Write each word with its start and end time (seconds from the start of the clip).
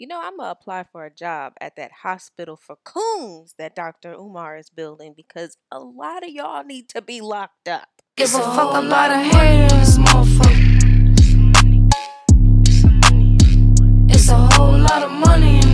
you 0.00 0.06
know, 0.06 0.18
I'm 0.18 0.38
gonna 0.38 0.50
apply 0.50 0.84
for 0.84 1.04
a 1.04 1.10
job 1.10 1.52
at 1.60 1.76
that 1.76 1.92
hospital 2.02 2.56
for 2.56 2.76
coons 2.84 3.54
that 3.58 3.76
Dr. 3.76 4.14
Umar 4.14 4.56
is 4.56 4.70
building 4.70 5.12
because 5.14 5.58
a 5.70 5.78
lot 5.78 6.24
of 6.24 6.30
y'all 6.30 6.64
need 6.64 6.88
to 6.88 7.02
be 7.02 7.20
locked 7.20 7.68
up. 7.68 7.86
Give 8.16 8.34
a 8.34 8.38
fuck 8.38 8.76
a 8.76 8.80
lot 8.80 9.10
of 9.10 9.26
haters, 9.26 9.98
motherfucker. 9.98 10.80
It's 14.08 14.30
a 14.30 14.36
whole 14.54 14.78
lot 14.78 15.02
of 15.02 15.10
money 15.10 15.69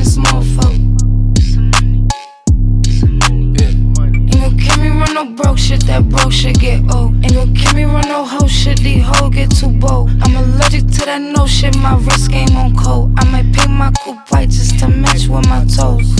broke 5.56 5.64
shit, 5.64 5.86
that 5.86 6.08
broke 6.08 6.32
shit 6.32 6.58
get 6.58 6.82
old. 6.94 7.14
Ain't 7.24 7.32
gon' 7.32 7.54
kill 7.54 7.74
me 7.74 7.84
run 7.84 8.06
no 8.08 8.24
hoe 8.24 8.46
shit, 8.46 8.78
these 8.80 9.02
hoes 9.02 9.34
get 9.34 9.50
too 9.50 9.70
bold. 9.78 10.10
I'm 10.22 10.36
allergic 10.36 10.82
to 10.82 11.04
that 11.06 11.20
no 11.20 11.46
shit, 11.46 11.74
my 11.78 11.96
wrist 11.96 12.30
game 12.30 12.54
on 12.56 12.76
cold. 12.76 13.12
I 13.16 13.24
might 13.30 13.50
paint 13.54 13.70
my 13.70 13.90
coupe 14.04 14.30
white 14.30 14.50
just 14.50 14.78
to 14.80 14.88
match 14.88 15.28
with 15.28 15.48
my 15.48 15.64
toes. 15.64 16.14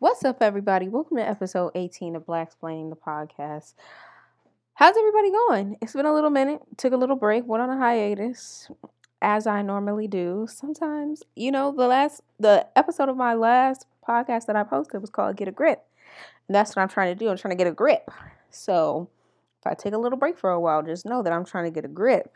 What's 0.00 0.22
up, 0.24 0.42
everybody? 0.42 0.88
Welcome 0.88 1.16
to 1.16 1.26
episode 1.26 1.72
18 1.74 2.14
of 2.16 2.26
Black 2.26 2.48
Explaining 2.48 2.90
the 2.90 2.96
podcast. 2.96 3.72
How's 4.74 4.96
everybody 4.96 5.30
going? 5.30 5.78
It's 5.80 5.94
been 5.94 6.06
a 6.06 6.12
little 6.12 6.30
minute. 6.30 6.60
Took 6.76 6.92
a 6.92 6.98
little 6.98 7.16
break. 7.16 7.46
Went 7.46 7.62
on 7.62 7.70
a 7.70 7.78
hiatus, 7.78 8.70
as 9.22 9.46
I 9.46 9.62
normally 9.62 10.08
do. 10.08 10.46
Sometimes, 10.48 11.22
you 11.36 11.50
know, 11.50 11.72
the 11.72 11.86
last 11.86 12.20
the 12.38 12.66
episode 12.76 13.08
of 13.08 13.16
my 13.16 13.32
last 13.32 13.86
podcast 14.06 14.44
that 14.46 14.56
I 14.56 14.62
posted 14.62 15.00
was 15.00 15.10
called 15.10 15.36
"Get 15.36 15.48
a 15.48 15.52
Grip," 15.52 15.84
that's 16.54 16.74
what 16.74 16.82
I'm 16.82 16.88
trying 16.88 17.14
to 17.14 17.18
do. 17.18 17.28
I'm 17.28 17.36
trying 17.36 17.56
to 17.56 17.62
get 17.62 17.70
a 17.70 17.74
grip. 17.74 18.10
So, 18.50 19.08
if 19.60 19.66
I 19.66 19.74
take 19.74 19.92
a 19.92 19.98
little 19.98 20.18
break 20.18 20.38
for 20.38 20.50
a 20.50 20.60
while, 20.60 20.82
just 20.82 21.06
know 21.06 21.22
that 21.22 21.32
I'm 21.32 21.44
trying 21.44 21.64
to 21.64 21.70
get 21.70 21.84
a 21.84 21.88
grip. 21.88 22.34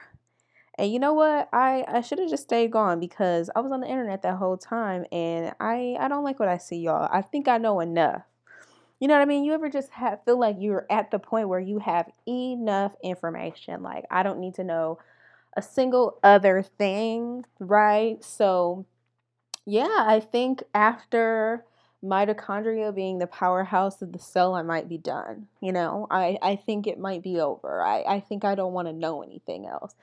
And 0.76 0.92
you 0.92 0.98
know 0.98 1.14
what? 1.14 1.48
I, 1.52 1.84
I 1.86 2.00
should 2.00 2.18
have 2.18 2.28
just 2.28 2.42
stayed 2.42 2.72
gone 2.72 2.98
because 2.98 3.48
I 3.54 3.60
was 3.60 3.72
on 3.72 3.80
the 3.80 3.88
internet 3.88 4.22
that 4.22 4.36
whole 4.36 4.56
time 4.56 5.04
and 5.12 5.54
I, 5.60 5.96
I 5.98 6.08
don't 6.08 6.24
like 6.24 6.40
what 6.40 6.48
I 6.48 6.58
see, 6.58 6.78
y'all. 6.78 7.08
I 7.12 7.22
think 7.22 7.46
I 7.46 7.58
know 7.58 7.80
enough. 7.80 8.22
You 8.98 9.08
know 9.08 9.14
what 9.14 9.22
I 9.22 9.26
mean? 9.26 9.44
You 9.44 9.52
ever 9.52 9.68
just 9.68 9.90
have, 9.90 10.24
feel 10.24 10.38
like 10.38 10.56
you're 10.58 10.86
at 10.90 11.10
the 11.10 11.18
point 11.18 11.48
where 11.48 11.60
you 11.60 11.78
have 11.78 12.10
enough 12.26 12.92
information? 13.02 13.82
Like, 13.82 14.04
I 14.10 14.22
don't 14.22 14.40
need 14.40 14.54
to 14.54 14.64
know 14.64 14.98
a 15.56 15.62
single 15.62 16.18
other 16.22 16.62
thing, 16.62 17.44
right? 17.60 18.22
So, 18.24 18.86
yeah, 19.66 20.04
I 20.06 20.20
think 20.20 20.62
after 20.74 21.64
mitochondria 22.04 22.94
being 22.94 23.18
the 23.18 23.26
powerhouse 23.26 24.02
of 24.02 24.12
the 24.12 24.18
cell, 24.18 24.54
I 24.54 24.62
might 24.62 24.88
be 24.88 24.98
done. 24.98 25.46
You 25.60 25.72
know, 25.72 26.06
I, 26.10 26.38
I 26.42 26.56
think 26.56 26.86
it 26.86 26.98
might 26.98 27.22
be 27.22 27.40
over. 27.40 27.82
I, 27.82 28.02
I 28.02 28.20
think 28.20 28.44
I 28.44 28.54
don't 28.54 28.72
want 28.72 28.88
to 28.88 28.92
know 28.92 29.22
anything 29.22 29.66
else. 29.66 29.94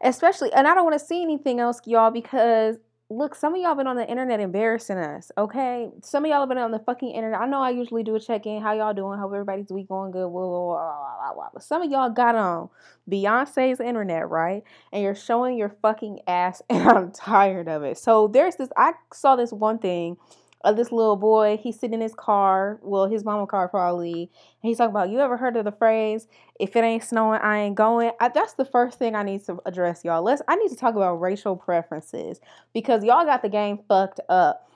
Especially, 0.00 0.52
and 0.52 0.68
I 0.68 0.74
don't 0.74 0.84
want 0.84 0.98
to 0.98 1.04
see 1.04 1.22
anything 1.22 1.60
else, 1.60 1.80
y'all, 1.84 2.10
because 2.10 2.76
look, 3.10 3.34
some 3.34 3.54
of 3.54 3.60
y'all 3.60 3.74
been 3.74 3.86
on 3.86 3.96
the 3.96 4.06
internet 4.06 4.38
embarrassing 4.38 4.98
us, 4.98 5.32
okay? 5.38 5.88
Some 6.02 6.24
of 6.24 6.30
y'all 6.30 6.40
have 6.40 6.48
been 6.48 6.58
on 6.58 6.72
the 6.72 6.78
fucking 6.78 7.10
internet. 7.10 7.40
I 7.40 7.46
know 7.46 7.62
I 7.62 7.70
usually 7.70 8.02
do 8.02 8.14
a 8.14 8.20
check 8.20 8.44
in. 8.44 8.60
How 8.60 8.74
y'all 8.74 8.92
doing? 8.92 9.18
Hope 9.18 9.32
everybody's 9.32 9.70
week 9.70 9.88
going 9.88 10.10
good. 10.10 10.30
Blah, 10.30 10.46
blah, 10.46 11.34
blah, 11.34 11.48
But 11.52 11.62
some 11.62 11.82
of 11.82 11.90
y'all 11.90 12.10
got 12.10 12.34
on 12.34 12.68
Beyonce's 13.10 13.80
internet, 13.80 14.28
right? 14.28 14.62
And 14.92 15.02
you're 15.02 15.14
showing 15.14 15.56
your 15.56 15.74
fucking 15.80 16.20
ass, 16.26 16.60
and 16.70 16.86
I'm 16.88 17.10
tired 17.10 17.68
of 17.68 17.82
it. 17.82 17.96
So 17.96 18.28
there's 18.28 18.56
this, 18.56 18.68
I 18.76 18.92
saw 19.12 19.36
this 19.36 19.52
one 19.52 19.78
thing 19.78 20.18
of 20.62 20.76
this 20.76 20.90
little 20.90 21.16
boy. 21.16 21.58
He's 21.62 21.78
sitting 21.78 21.94
in 21.94 22.00
his 22.00 22.14
car, 22.14 22.78
well, 22.82 23.06
his 23.06 23.24
mama 23.24 23.46
car 23.46 23.68
probably. 23.68 24.30
And 24.62 24.68
he's 24.68 24.78
talking 24.78 24.90
about, 24.90 25.10
you 25.10 25.20
ever 25.20 25.36
heard 25.36 25.56
of 25.56 25.64
the 25.64 25.72
phrase, 25.72 26.26
if 26.58 26.74
it 26.74 26.84
ain't 26.84 27.04
snowing, 27.04 27.40
I 27.40 27.58
ain't 27.58 27.76
going? 27.76 28.10
I, 28.20 28.28
that's 28.28 28.54
the 28.54 28.64
first 28.64 28.98
thing 28.98 29.14
I 29.14 29.22
need 29.22 29.44
to 29.46 29.58
address, 29.66 30.04
y'all. 30.04 30.22
Let's, 30.22 30.42
I 30.48 30.56
need 30.56 30.70
to 30.70 30.76
talk 30.76 30.96
about 30.96 31.20
racial 31.20 31.56
preferences 31.56 32.40
because 32.74 33.04
y'all 33.04 33.24
got 33.24 33.42
the 33.42 33.48
game 33.48 33.78
fucked 33.88 34.20
up. 34.28 34.68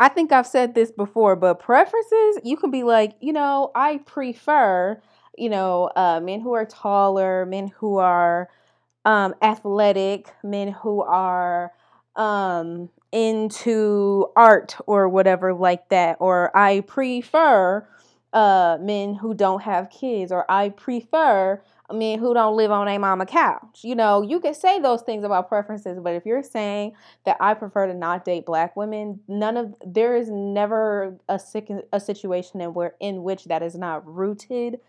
I 0.00 0.08
think 0.08 0.32
I've 0.32 0.46
said 0.46 0.74
this 0.74 0.90
before, 0.92 1.34
but 1.36 1.58
preferences, 1.60 2.38
you 2.44 2.56
can 2.56 2.70
be 2.70 2.84
like, 2.84 3.16
you 3.20 3.32
know, 3.32 3.72
I 3.74 3.98
prefer, 3.98 5.00
you 5.36 5.50
know, 5.50 5.90
uh, 5.96 6.20
men 6.20 6.40
who 6.40 6.52
are 6.52 6.64
taller, 6.64 7.44
men 7.46 7.68
who 7.68 7.98
are 7.98 8.48
um, 9.04 9.34
athletic, 9.42 10.28
men 10.44 10.68
who 10.68 11.02
are 11.02 11.72
um, 12.14 12.90
into 13.12 14.26
art 14.36 14.76
or 14.86 15.08
whatever 15.08 15.54
like 15.54 15.88
that 15.88 16.16
or 16.20 16.54
i 16.56 16.80
prefer 16.80 17.86
uh 18.34 18.76
men 18.80 19.14
who 19.14 19.32
don't 19.32 19.62
have 19.62 19.88
kids 19.88 20.30
or 20.30 20.50
i 20.50 20.68
prefer 20.68 21.60
men 21.92 22.18
who 22.18 22.34
don't 22.34 22.54
live 22.56 22.70
on 22.70 22.86
a 22.86 22.98
mama 22.98 23.24
couch. 23.24 23.80
You 23.82 23.94
know 23.94 24.20
you 24.22 24.40
can 24.40 24.52
say 24.52 24.78
those 24.78 25.02
things 25.02 25.24
about 25.24 25.48
preferences 25.48 25.98
but 26.02 26.14
if 26.14 26.26
you're 26.26 26.42
saying 26.42 26.92
that 27.24 27.38
i 27.40 27.54
prefer 27.54 27.86
to 27.86 27.94
not 27.94 28.24
date 28.24 28.44
black 28.44 28.76
women 28.76 29.20
none 29.26 29.56
of 29.56 29.74
there 29.86 30.16
is 30.16 30.28
never 30.30 31.16
a 31.28 31.38
sick 31.38 31.70
a 31.92 32.00
situation 32.00 32.60
in 32.60 32.74
where 32.74 32.94
in 33.00 33.22
which 33.22 33.44
that 33.44 33.62
is 33.62 33.74
not 33.74 34.06
rooted 34.06 34.80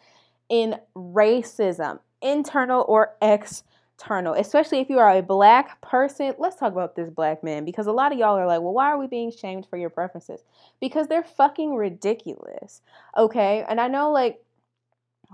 in 0.50 0.76
racism 0.96 2.00
internal 2.22 2.84
or 2.88 3.16
ex 3.22 3.64
external, 4.00 4.34
especially 4.34 4.80
if 4.80 4.90
you 4.90 5.00
are 5.00 5.18
a 5.18 5.22
black 5.22 5.82
person. 5.82 6.34
Let's 6.38 6.56
talk 6.56 6.72
about 6.72 6.96
this 6.96 7.10
black 7.10 7.44
man 7.44 7.66
because 7.66 7.88
a 7.88 7.92
lot 7.92 8.12
of 8.12 8.18
y'all 8.18 8.38
are 8.38 8.48
like, 8.48 8.62
well, 8.62 8.74
why 8.74 8.88
are 8.88 8.98
we 8.98 9.08
being 9.08 9.32
shamed 9.32 9.68
for 9.70 9.78
your 9.78 9.90
preferences? 9.90 10.42
Because 10.80 11.08
they're 11.08 11.24
fucking 11.24 11.76
ridiculous. 11.76 12.82
Okay. 13.18 13.66
And 13.68 13.80
I 13.80 13.88
know 13.88 14.12
like 14.12 14.42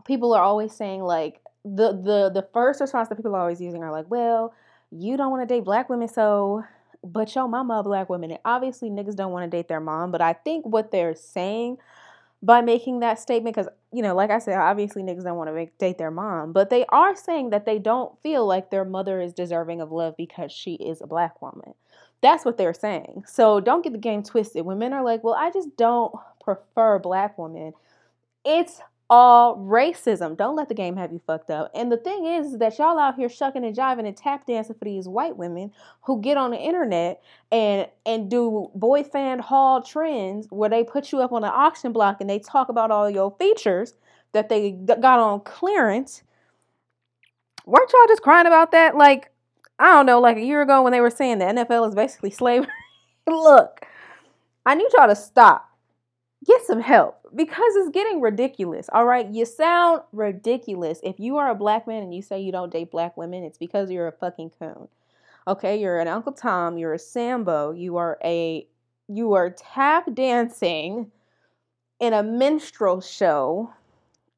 people 0.05 0.33
are 0.33 0.41
always 0.41 0.73
saying 0.73 1.01
like 1.01 1.41
the 1.63 1.93
the 1.93 2.31
the 2.33 2.47
first 2.53 2.81
response 2.81 3.09
that 3.09 3.15
people 3.15 3.35
are 3.35 3.41
always 3.41 3.61
using 3.61 3.83
are 3.83 3.91
like, 3.91 4.09
well, 4.09 4.53
you 4.91 5.17
don't 5.17 5.31
want 5.31 5.47
to 5.47 5.53
date 5.53 5.63
black 5.63 5.89
women, 5.89 6.07
so 6.07 6.63
but 7.03 7.33
your 7.35 7.47
mama 7.47 7.83
black 7.83 8.09
women. 8.09 8.31
And 8.31 8.39
obviously 8.45 8.89
niggas 8.89 9.15
don't 9.15 9.31
want 9.31 9.49
to 9.49 9.55
date 9.55 9.67
their 9.67 9.79
mom. 9.79 10.11
But 10.11 10.21
I 10.21 10.33
think 10.33 10.65
what 10.65 10.91
they're 10.91 11.15
saying 11.15 11.77
by 12.41 12.61
making 12.61 12.99
that 12.99 13.19
statement 13.19 13.55
because 13.55 13.71
you 13.91 14.01
know 14.01 14.15
like 14.15 14.29
i 14.29 14.39
said 14.39 14.57
obviously 14.57 15.01
niggas 15.01 15.23
don't 15.23 15.37
want 15.37 15.49
to 15.49 15.65
date 15.79 15.97
their 15.97 16.11
mom 16.11 16.53
but 16.53 16.69
they 16.69 16.85
are 16.89 17.15
saying 17.15 17.49
that 17.49 17.65
they 17.65 17.79
don't 17.79 18.19
feel 18.21 18.45
like 18.45 18.69
their 18.69 18.85
mother 18.85 19.19
is 19.21 19.33
deserving 19.33 19.81
of 19.81 19.91
love 19.91 20.15
because 20.17 20.51
she 20.51 20.75
is 20.75 21.01
a 21.01 21.07
black 21.07 21.41
woman. 21.41 21.73
That's 22.21 22.45
what 22.45 22.57
they're 22.57 22.73
saying. 22.73 23.23
So 23.27 23.59
don't 23.59 23.83
get 23.83 23.93
the 23.93 23.99
game 23.99 24.23
twisted. 24.23 24.65
When 24.65 24.79
men 24.79 24.93
are 24.93 25.03
like 25.03 25.23
well 25.23 25.35
i 25.35 25.49
just 25.49 25.75
don't 25.77 26.13
prefer 26.43 26.99
black 26.99 27.37
women. 27.37 27.73
It's 28.43 28.79
all 29.09 29.57
racism. 29.57 30.35
Don't 30.35 30.55
let 30.55 30.67
the 30.67 30.75
game 30.75 30.95
have 30.97 31.11
you 31.11 31.21
fucked 31.27 31.51
up. 31.51 31.71
And 31.75 31.91
the 31.91 31.97
thing 31.97 32.25
is 32.25 32.57
that 32.57 32.77
y'all 32.79 32.97
out 32.97 33.15
here 33.15 33.29
shucking 33.29 33.63
and 33.63 33.75
jiving 33.75 34.07
and 34.07 34.17
tap 34.17 34.47
dancing 34.47 34.75
for 34.75 34.85
these 34.85 35.07
white 35.07 35.37
women 35.37 35.71
who 36.01 36.21
get 36.21 36.37
on 36.37 36.51
the 36.51 36.57
internet 36.57 37.21
and 37.51 37.87
and 38.05 38.29
do 38.29 38.71
boy 38.73 39.03
fan 39.03 39.39
hall 39.39 39.81
trends 39.81 40.47
where 40.49 40.69
they 40.69 40.83
put 40.83 41.11
you 41.11 41.19
up 41.21 41.31
on 41.31 41.43
an 41.43 41.51
auction 41.53 41.91
block 41.91 42.17
and 42.19 42.29
they 42.29 42.39
talk 42.39 42.69
about 42.69 42.91
all 42.91 43.09
your 43.09 43.35
features 43.37 43.93
that 44.33 44.49
they 44.49 44.71
got 44.71 45.19
on 45.19 45.41
clearance. 45.41 46.23
Weren't 47.65 47.91
y'all 47.91 48.07
just 48.07 48.21
crying 48.21 48.47
about 48.47 48.71
that? 48.71 48.95
Like, 48.95 49.31
I 49.79 49.91
don't 49.91 50.05
know, 50.05 50.19
like 50.19 50.37
a 50.37 50.43
year 50.43 50.61
ago 50.61 50.81
when 50.81 50.91
they 50.91 51.01
were 51.01 51.09
saying 51.09 51.39
the 51.39 51.45
NFL 51.45 51.89
is 51.89 51.95
basically 51.95 52.29
slavery. 52.31 52.69
Look, 53.27 53.85
I 54.65 54.75
need 54.75 54.89
y'all 54.93 55.07
to 55.07 55.15
stop 55.15 55.69
get 56.45 56.65
some 56.65 56.79
help 56.79 57.19
because 57.35 57.75
it's 57.75 57.89
getting 57.89 58.21
ridiculous. 58.21 58.89
All 58.93 59.05
right. 59.05 59.27
You 59.29 59.45
sound 59.45 60.01
ridiculous. 60.11 60.99
If 61.03 61.19
you 61.19 61.37
are 61.37 61.49
a 61.49 61.55
black 61.55 61.87
man 61.87 62.03
and 62.03 62.13
you 62.13 62.21
say 62.21 62.39
you 62.39 62.51
don't 62.51 62.71
date 62.71 62.91
black 62.91 63.17
women, 63.17 63.43
it's 63.43 63.57
because 63.57 63.91
you're 63.91 64.07
a 64.07 64.11
fucking 64.11 64.51
coon. 64.57 64.87
Okay. 65.47 65.79
You're 65.79 65.99
an 65.99 66.07
Uncle 66.07 66.31
Tom. 66.31 66.77
You're 66.77 66.93
a 66.93 66.99
Sambo. 66.99 67.71
You 67.71 67.97
are 67.97 68.17
a, 68.23 68.67
you 69.07 69.33
are 69.33 69.49
tap 69.49 70.13
dancing 70.13 71.11
in 71.99 72.13
a 72.13 72.23
minstrel 72.23 73.01
show. 73.01 73.71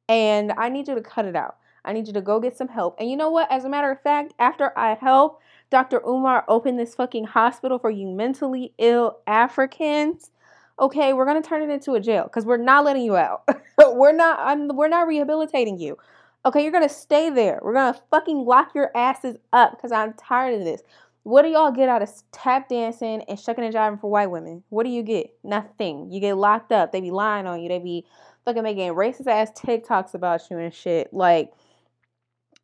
And 0.08 0.52
I 0.52 0.68
need 0.68 0.88
you 0.88 0.94
to 0.94 1.02
cut 1.02 1.26
it 1.26 1.36
out. 1.36 1.56
I 1.84 1.92
need 1.92 2.06
you 2.06 2.12
to 2.14 2.20
go 2.20 2.40
get 2.40 2.56
some 2.56 2.68
help. 2.68 2.96
And 2.98 3.10
you 3.10 3.16
know 3.16 3.30
what? 3.30 3.50
As 3.50 3.64
a 3.64 3.68
matter 3.68 3.90
of 3.90 4.00
fact, 4.02 4.34
after 4.38 4.76
I 4.78 4.94
help 4.94 5.40
Dr. 5.70 6.00
Umar 6.06 6.44
open 6.48 6.76
this 6.76 6.94
fucking 6.94 7.24
hospital 7.24 7.78
for 7.78 7.90
you 7.90 8.06
mentally 8.08 8.72
ill 8.78 9.18
Africans, 9.26 10.30
okay, 10.80 11.12
we're 11.12 11.26
gonna 11.26 11.42
turn 11.42 11.62
it 11.62 11.70
into 11.72 11.94
a 11.94 12.00
jail 12.00 12.24
because 12.24 12.44
we're 12.44 12.56
not 12.56 12.84
letting 12.84 13.02
you 13.02 13.16
out. 13.16 13.48
we're 13.78 14.12
not. 14.12 14.38
I'm. 14.40 14.68
We're 14.68 14.88
not 14.88 15.06
rehabilitating 15.06 15.78
you. 15.78 15.96
Okay, 16.44 16.62
you're 16.62 16.72
gonna 16.72 16.88
stay 16.88 17.30
there. 17.30 17.58
We're 17.62 17.74
gonna 17.74 17.98
fucking 18.10 18.44
lock 18.44 18.74
your 18.74 18.90
asses 18.96 19.36
up 19.52 19.72
because 19.76 19.92
I'm 19.92 20.14
tired 20.14 20.54
of 20.54 20.64
this. 20.64 20.82
What 21.24 21.42
do 21.42 21.48
y'all 21.48 21.72
get 21.72 21.88
out 21.88 22.00
of 22.00 22.10
tap 22.32 22.68
dancing 22.68 23.22
and 23.28 23.38
shucking 23.38 23.64
and 23.64 23.74
jiving 23.74 24.00
for 24.00 24.10
white 24.10 24.30
women? 24.30 24.62
What 24.70 24.84
do 24.84 24.90
you 24.90 25.02
get? 25.02 25.30
Nothing. 25.44 26.10
You 26.10 26.20
get 26.20 26.36
locked 26.36 26.72
up. 26.72 26.90
They 26.90 27.00
be 27.00 27.10
lying 27.10 27.46
on 27.46 27.60
you. 27.60 27.68
They 27.68 27.78
be 27.80 28.06
fucking 28.44 28.62
making 28.62 28.92
racist 28.94 29.26
ass 29.26 29.50
TikToks 29.50 30.14
about 30.14 30.42
you 30.50 30.58
and 30.58 30.72
shit. 30.72 31.12
Like 31.12 31.52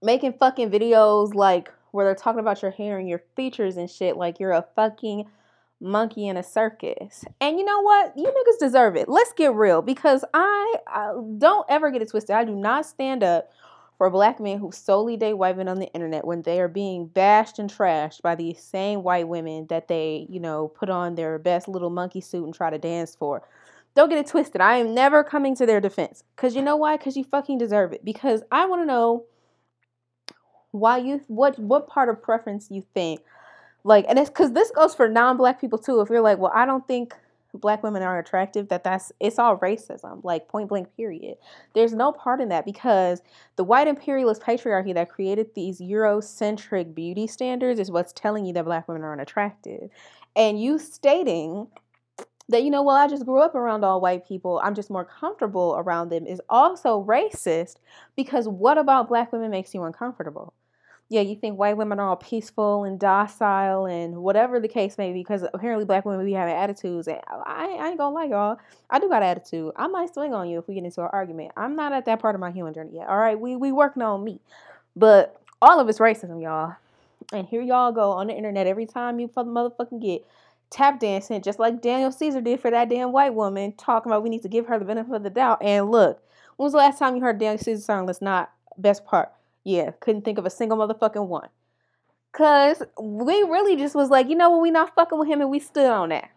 making 0.02 0.34
fucking 0.34 0.70
videos 0.70 1.34
like 1.34 1.70
where 1.90 2.06
they're 2.06 2.14
talking 2.14 2.40
about 2.40 2.62
your 2.62 2.70
hair 2.70 2.99
and 2.99 3.08
your 3.08 3.22
features 3.37 3.76
and 3.76 3.90
shit. 3.90 4.16
Like 4.16 4.40
you're 4.40 4.52
a 4.52 4.66
fucking 4.76 5.26
monkey 5.85 6.27
in 6.27 6.37
a 6.37 6.43
circus. 6.43 7.25
And 7.41 7.59
you 7.59 7.65
know 7.65 7.81
what? 7.81 8.17
You 8.17 8.25
niggas 8.25 8.59
deserve 8.59 8.97
it. 8.97 9.09
Let's 9.09 9.33
get 9.35 9.55
real 9.55 9.83
because 9.83 10.25
I, 10.35 10.77
I 10.87 11.13
don't 11.39 11.67
ever 11.69 11.91
get 11.91 12.03
it 12.03 12.11
twisted. 12.11 12.35
I 12.35 12.45
do 12.45 12.57
not 12.57 12.87
stand 12.87 13.23
up 13.23 13.51
for 13.99 14.11
black 14.11 14.41
men 14.41 14.59
who 14.59 14.73
solely 14.73 15.17
date 15.17 15.35
white 15.35 15.57
men 15.57 15.69
on 15.69 15.79
the 15.79 15.93
internet 15.93 16.27
when 16.27 16.43
they 16.43 16.61
are 16.61 16.69
being 16.69 17.07
bashed 17.07 17.59
and 17.59 17.73
trashed 17.73 18.23
by 18.23 18.35
these 18.35 18.61
same 18.61 19.03
white 19.03 19.29
women 19.29 19.67
that 19.69 19.87
they, 19.87 20.27
you 20.29 20.41
know, 20.41 20.69
put 20.69 20.91
on 20.91 21.15
their 21.15 21.39
best 21.39 21.69
little 21.69 21.91
monkey 21.91 22.21
suit 22.21 22.45
and 22.45 22.55
try 22.55 22.71
to 22.71 22.79
dance 22.79 23.15
for. 23.15 23.47
Don't 23.95 24.09
get 24.09 24.19
it 24.19 24.27
twisted. 24.27 24.61
I 24.61 24.79
am 24.79 24.95
never 24.95 25.23
coming 25.23 25.55
to 25.57 25.67
their 25.67 25.81
defense. 25.81 26.25
Cause 26.35 26.57
you 26.57 26.63
know 26.63 26.77
why? 26.77 26.97
Cause 26.97 27.17
you 27.17 27.23
fucking 27.23 27.59
deserve 27.59 27.93
it. 27.93 28.05
Because 28.05 28.43
I 28.51 28.67
want 28.67 28.83
to 28.83 28.87
know 28.87 29.27
why 30.73 30.99
you 30.99 31.21
what 31.29 31.57
what 31.57 31.87
part 31.87 32.09
of 32.09 32.21
preference 32.21 32.69
you 32.69 32.85
think 32.95 33.21
like 33.85 34.07
and 34.09 34.19
it's 34.19 34.31
because 34.31 34.53
this 34.53 34.71
goes 34.73 34.95
for 34.95 35.09
non-black 35.09 35.61
people 35.61 35.79
too. 35.79 36.01
If 36.01 36.09
you're 36.11 36.21
like 36.21 36.39
well 36.39 36.53
i 36.55 36.67
don't 36.67 36.87
think 36.89 37.15
black 37.55 37.83
women 37.85 38.03
are 38.03 38.19
attractive 38.19 38.69
that 38.69 38.83
that's 38.83 39.13
it's 39.21 39.39
all 39.39 39.57
racism 39.59 40.23
like 40.25 40.49
point 40.49 40.69
blank 40.69 40.89
period. 40.97 41.37
There's 41.75 41.93
no 41.93 42.13
part 42.13 42.41
in 42.41 42.49
that 42.49 42.65
because 42.65 43.23
the 43.57 43.65
white 43.65 43.87
imperialist 43.87 44.43
patriarchy 44.43 44.93
that 44.95 45.09
created 45.11 45.55
these 45.55 45.81
eurocentric 45.81 46.95
beauty 46.95 47.27
standards 47.27 47.79
is 47.79 47.91
what's 47.91 48.13
telling 48.13 48.45
you 48.45 48.53
that 48.55 48.65
black 48.65 48.89
women 48.89 49.05
are 49.05 49.13
unattractive 49.13 49.89
and 50.35 50.61
you 50.61 50.79
stating 50.79 51.69
that 52.49 52.63
you 52.65 52.71
know 52.71 52.83
well 52.83 52.97
i 52.97 53.07
just 53.07 53.25
grew 53.25 53.41
up 53.41 53.55
around 53.55 53.85
all 53.85 54.01
white 54.01 54.27
people. 54.27 54.61
I'm 54.63 54.75
just 54.75 54.91
more 54.91 55.05
comfortable 55.05 55.77
around 55.79 56.09
them 56.09 56.27
is 56.27 56.41
also 56.49 57.05
racist 57.05 57.77
because 58.17 58.49
what 58.49 58.79
about 58.79 59.09
black 59.09 59.33
women 59.33 59.51
makes 59.51 59.75
you 59.75 59.85
uncomfortable 59.85 60.53
yeah, 61.14 61.20
you 61.20 61.37
think 61.37 61.56
white 61.56 61.76
women 61.76 62.00
are 62.00 62.08
all 62.08 62.16
peaceful 62.16 62.82
and 62.82 62.99
docile 62.99 63.87
and 63.87 64.16
whatever 64.16 64.58
the 64.58 64.66
case 64.66 64.99
may 64.99 65.12
be, 65.12 65.20
because 65.20 65.44
apparently 65.55 65.84
black 65.84 66.05
women 66.05 66.26
be 66.26 66.32
having 66.32 66.56
attitudes. 66.56 67.06
And 67.06 67.20
I, 67.28 67.78
I 67.81 67.88
ain't 67.90 67.99
gonna 67.99 68.12
lie, 68.12 68.25
y'all. 68.25 68.58
I 68.90 68.99
do 68.99 69.08
got 69.08 69.22
attitude. 69.22 69.72
I 69.76 69.87
might 69.87 70.12
swing 70.12 70.34
on 70.34 70.49
you 70.49 70.58
if 70.58 70.66
we 70.66 70.75
get 70.75 70.82
into 70.82 71.02
an 71.02 71.11
argument. 71.12 71.52
I'm 71.56 71.76
not 71.76 71.93
at 71.93 72.06
that 72.06 72.19
part 72.19 72.34
of 72.34 72.40
my 72.40 72.50
human 72.50 72.75
journey 72.75 72.96
yet. 72.96 73.08
All 73.08 73.16
right, 73.16 73.38
we 73.38 73.55
we 73.55 73.70
working 73.70 74.02
on 74.02 74.25
me, 74.25 74.40
but 74.96 75.40
all 75.62 75.78
of 75.78 75.88
it's 75.88 76.00
racism, 76.00 76.43
y'all. 76.43 76.75
And 77.32 77.46
here 77.46 77.62
y'all 77.62 77.93
go 77.93 78.11
on 78.11 78.26
the 78.26 78.34
internet 78.34 78.66
every 78.66 78.87
time 78.87 79.20
you 79.20 79.28
motherfucking 79.28 80.02
get 80.02 80.26
tap 80.70 80.99
dancing, 80.99 81.40
just 81.43 81.61
like 81.61 81.81
Daniel 81.81 82.11
Caesar 82.11 82.40
did 82.40 82.58
for 82.58 82.72
that 82.72 82.88
damn 82.88 83.12
white 83.12 83.34
woman, 83.34 83.72
talking 83.78 84.11
about 84.11 84.25
we 84.25 84.31
need 84.31 84.43
to 84.43 84.49
give 84.49 84.66
her 84.66 84.81
the 84.81 84.84
benefit 84.84 85.14
of 85.14 85.22
the 85.22 85.31
doubt. 85.31 85.62
And 85.62 85.93
look, 85.93 86.20
when 86.56 86.64
was 86.64 86.72
the 86.72 86.78
last 86.78 86.99
time 86.99 87.14
you 87.14 87.22
heard 87.22 87.38
Daniel 87.38 87.62
Caesar 87.62 87.81
song? 87.81 88.06
Let's 88.06 88.20
not 88.20 88.50
best 88.76 89.06
part 89.06 89.31
yeah, 89.64 89.90
couldn't 90.00 90.25
think 90.25 90.38
of 90.38 90.46
a 90.46 90.50
single 90.50 90.78
motherfucking 90.78 91.26
one. 91.26 91.49
Cause 92.32 92.82
we 93.00 93.43
really 93.43 93.76
just 93.76 93.94
was 93.94 94.11
like, 94.11 94.28
you 94.28 94.34
know 94.34 94.50
what, 94.50 94.61
we 94.61 94.70
not 94.70 94.94
fucking 94.94 95.19
with 95.19 95.28
him 95.28 95.40
and 95.40 95.50
we 95.50 95.61
stood 95.61 95.90
on 95.90 96.11
that. 96.11 96.31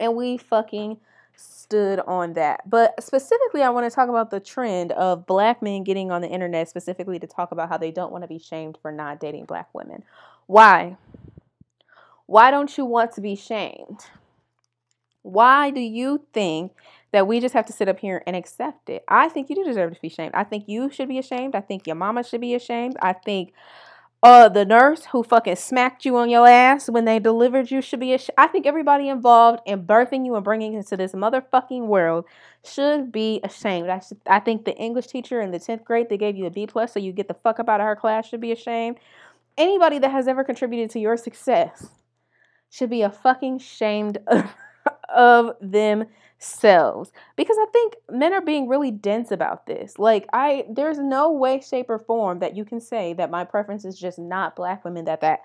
And 0.00 0.16
we 0.16 0.36
fucking 0.36 0.98
stood 1.36 2.00
on 2.00 2.34
that. 2.34 2.68
But 2.68 3.02
specifically, 3.02 3.62
I 3.62 3.70
want 3.70 3.88
to 3.88 3.94
talk 3.94 4.08
about 4.08 4.30
the 4.30 4.40
trend 4.40 4.92
of 4.92 5.26
black 5.26 5.62
men 5.62 5.84
getting 5.84 6.10
on 6.10 6.22
the 6.22 6.28
internet 6.28 6.68
specifically 6.68 7.18
to 7.20 7.26
talk 7.26 7.52
about 7.52 7.68
how 7.68 7.78
they 7.78 7.90
don't 7.90 8.12
want 8.12 8.22
to 8.22 8.28
be 8.28 8.38
shamed 8.38 8.78
for 8.82 8.90
not 8.90 9.20
dating 9.20 9.44
black 9.44 9.68
women. 9.72 10.02
Why? 10.46 10.96
Why 12.26 12.50
don't 12.50 12.76
you 12.76 12.84
want 12.84 13.12
to 13.12 13.20
be 13.20 13.36
shamed? 13.36 14.00
Why 15.22 15.70
do 15.70 15.80
you 15.80 16.26
think 16.32 16.72
that 17.14 17.28
we 17.28 17.38
just 17.38 17.54
have 17.54 17.64
to 17.64 17.72
sit 17.72 17.88
up 17.88 18.00
here 18.00 18.24
and 18.26 18.34
accept 18.34 18.90
it. 18.90 19.04
I 19.06 19.28
think 19.28 19.48
you 19.48 19.54
do 19.54 19.62
deserve 19.62 19.94
to 19.94 20.00
be 20.00 20.08
shamed. 20.08 20.34
I 20.34 20.42
think 20.42 20.64
you 20.66 20.90
should 20.90 21.08
be 21.08 21.18
ashamed. 21.18 21.54
I 21.54 21.60
think 21.60 21.86
your 21.86 21.94
mama 21.94 22.24
should 22.24 22.40
be 22.40 22.56
ashamed. 22.56 22.96
I 23.00 23.12
think 23.12 23.52
uh 24.24 24.48
the 24.48 24.64
nurse 24.64 25.04
who 25.12 25.22
fucking 25.22 25.54
smacked 25.54 26.04
you 26.04 26.16
on 26.16 26.28
your 26.28 26.48
ass 26.48 26.90
when 26.90 27.04
they 27.04 27.20
delivered 27.20 27.70
you 27.70 27.80
should 27.80 28.00
be 28.00 28.14
ashamed. 28.14 28.34
I 28.36 28.48
think 28.48 28.66
everybody 28.66 29.08
involved 29.08 29.60
in 29.64 29.86
birthing 29.86 30.26
you 30.26 30.34
and 30.34 30.42
bringing 30.42 30.72
you 30.72 30.78
into 30.78 30.96
this 30.96 31.12
motherfucking 31.12 31.86
world 31.86 32.24
should 32.64 33.12
be 33.12 33.38
ashamed. 33.44 33.90
I 33.90 34.00
should, 34.00 34.18
I 34.26 34.40
think 34.40 34.64
the 34.64 34.76
English 34.76 35.06
teacher 35.06 35.40
in 35.40 35.52
the 35.52 35.60
10th 35.60 35.84
grade 35.84 36.08
that 36.08 36.16
gave 36.16 36.36
you 36.36 36.46
a 36.46 36.50
B 36.50 36.66
plus 36.66 36.94
so 36.94 36.98
you 36.98 37.12
get 37.12 37.28
the 37.28 37.34
fuck 37.34 37.60
up 37.60 37.68
out 37.68 37.78
of 37.78 37.86
her 37.86 37.94
class 37.94 38.28
should 38.28 38.40
be 38.40 38.50
ashamed. 38.50 38.98
Anybody 39.56 40.00
that 40.00 40.10
has 40.10 40.26
ever 40.26 40.42
contributed 40.42 40.90
to 40.90 40.98
your 40.98 41.16
success 41.16 41.90
should 42.70 42.90
be 42.90 43.02
a 43.02 43.10
fucking 43.10 43.60
shamed 43.60 44.18
of, 45.14 45.56
themselves 45.60 47.12
because 47.36 47.56
I 47.58 47.66
think 47.72 47.94
men 48.10 48.32
are 48.32 48.40
being 48.40 48.68
really 48.68 48.90
dense 48.90 49.30
about 49.30 49.66
this. 49.66 49.98
Like 49.98 50.26
I 50.32 50.66
there's 50.70 50.98
no 50.98 51.32
way 51.32 51.60
shape 51.60 51.88
or 51.88 51.98
form 51.98 52.40
that 52.40 52.56
you 52.56 52.64
can 52.64 52.80
say 52.80 53.12
that 53.14 53.30
my 53.30 53.44
preference 53.44 53.84
is 53.84 53.98
just 53.98 54.18
not 54.18 54.56
black 54.56 54.84
women 54.84 55.04
that 55.06 55.20
that 55.22 55.40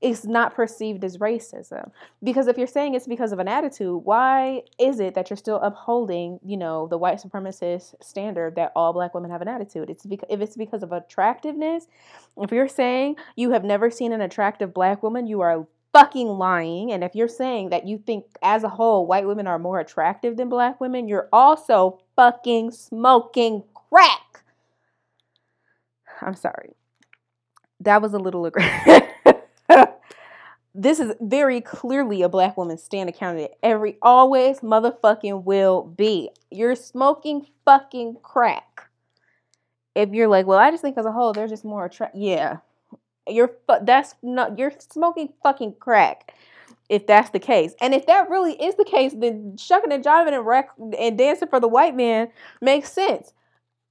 is 0.00 0.24
not 0.24 0.54
perceived 0.54 1.04
as 1.04 1.18
racism. 1.18 1.90
Because 2.22 2.46
if 2.46 2.56
you're 2.56 2.66
saying 2.66 2.94
it's 2.94 3.06
because 3.06 3.32
of 3.32 3.38
an 3.38 3.48
attitude, 3.48 4.02
why 4.04 4.62
is 4.78 4.98
it 4.98 5.14
that 5.14 5.28
you're 5.28 5.36
still 5.36 5.60
upholding, 5.60 6.40
you 6.44 6.56
know, 6.56 6.86
the 6.88 6.96
white 6.96 7.20
supremacist 7.20 7.94
standard 8.02 8.56
that 8.56 8.72
all 8.74 8.92
black 8.92 9.14
women 9.14 9.30
have 9.30 9.42
an 9.42 9.48
attitude? 9.48 9.90
It's 9.90 10.06
because 10.06 10.28
if 10.30 10.40
it's 10.40 10.56
because 10.56 10.82
of 10.82 10.92
attractiveness, 10.92 11.86
if 12.38 12.50
you're 12.50 12.68
saying 12.68 13.16
you 13.36 13.50
have 13.50 13.64
never 13.64 13.90
seen 13.90 14.12
an 14.12 14.22
attractive 14.22 14.72
black 14.72 15.02
woman, 15.02 15.26
you 15.26 15.42
are 15.42 15.66
fucking 15.92 16.28
lying. 16.28 16.92
And 16.92 17.02
if 17.02 17.14
you're 17.14 17.28
saying 17.28 17.70
that 17.70 17.86
you 17.86 17.98
think 17.98 18.24
as 18.42 18.62
a 18.62 18.68
whole 18.68 19.06
white 19.06 19.26
women 19.26 19.46
are 19.46 19.58
more 19.58 19.80
attractive 19.80 20.36
than 20.36 20.48
black 20.48 20.80
women, 20.80 21.08
you're 21.08 21.28
also 21.32 22.00
fucking 22.16 22.70
smoking 22.70 23.64
crack. 23.74 24.44
I'm 26.22 26.34
sorry. 26.34 26.70
That 27.80 28.02
was 28.02 28.12
a 28.12 28.18
little 28.18 28.44
aggressive. 28.44 29.08
this 30.74 31.00
is 31.00 31.14
very 31.20 31.60
clearly 31.60 32.22
a 32.22 32.28
black 32.28 32.56
woman 32.56 32.78
stand 32.78 33.12
candidate. 33.14 33.52
Every 33.62 33.96
always 34.02 34.60
motherfucking 34.60 35.44
will 35.44 35.82
be. 35.82 36.30
You're 36.50 36.76
smoking 36.76 37.46
fucking 37.64 38.18
crack. 38.22 38.88
If 39.94 40.10
you're 40.10 40.28
like, 40.28 40.46
well, 40.46 40.58
I 40.58 40.70
just 40.70 40.82
think 40.82 40.98
as 40.98 41.06
a 41.06 41.12
whole, 41.12 41.32
they're 41.32 41.48
just 41.48 41.64
more 41.64 41.86
attractive. 41.86 42.20
Yeah, 42.20 42.58
you're 43.32 43.52
that's 43.82 44.14
not 44.22 44.58
you're 44.58 44.72
smoking 44.78 45.32
fucking 45.42 45.76
crack. 45.80 46.34
If 46.88 47.06
that's 47.06 47.30
the 47.30 47.38
case, 47.38 47.74
and 47.80 47.94
if 47.94 48.06
that 48.06 48.28
really 48.28 48.54
is 48.54 48.74
the 48.74 48.84
case, 48.84 49.14
then 49.16 49.56
shucking 49.56 49.92
and 49.92 50.04
jiving 50.04 50.32
and 50.32 50.94
and 50.94 51.16
dancing 51.16 51.48
for 51.48 51.60
the 51.60 51.68
white 51.68 51.94
man 51.94 52.28
makes 52.60 52.92
sense 52.92 53.32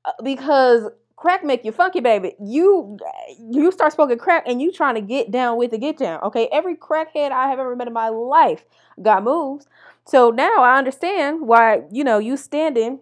uh, 0.04 0.12
because 0.22 0.90
crack 1.16 1.44
make 1.44 1.64
you 1.64 1.72
funky, 1.72 2.00
baby. 2.00 2.36
You 2.42 2.98
you 3.40 3.72
start 3.72 3.94
smoking 3.94 4.18
crack 4.18 4.44
and 4.48 4.62
you 4.62 4.72
trying 4.72 4.96
to 4.96 5.02
get 5.02 5.32
down 5.32 5.58
with 5.58 5.72
the 5.72 5.78
get 5.78 5.98
down. 5.98 6.22
Okay, 6.24 6.50
every 6.52 6.76
crackhead 6.76 7.32
I 7.32 7.48
have 7.48 7.60
ever 7.60 7.76
met 7.76 7.88
in 7.88 7.94
my 7.94 8.10
life 8.10 8.66
got 9.02 9.24
moves. 9.24 9.68
So 10.06 10.32
now 10.32 10.58
I 10.58 10.78
understand 10.78 11.48
why 11.48 11.84
you 11.92 12.04
know 12.04 12.18
you 12.18 12.38
standing 12.38 13.00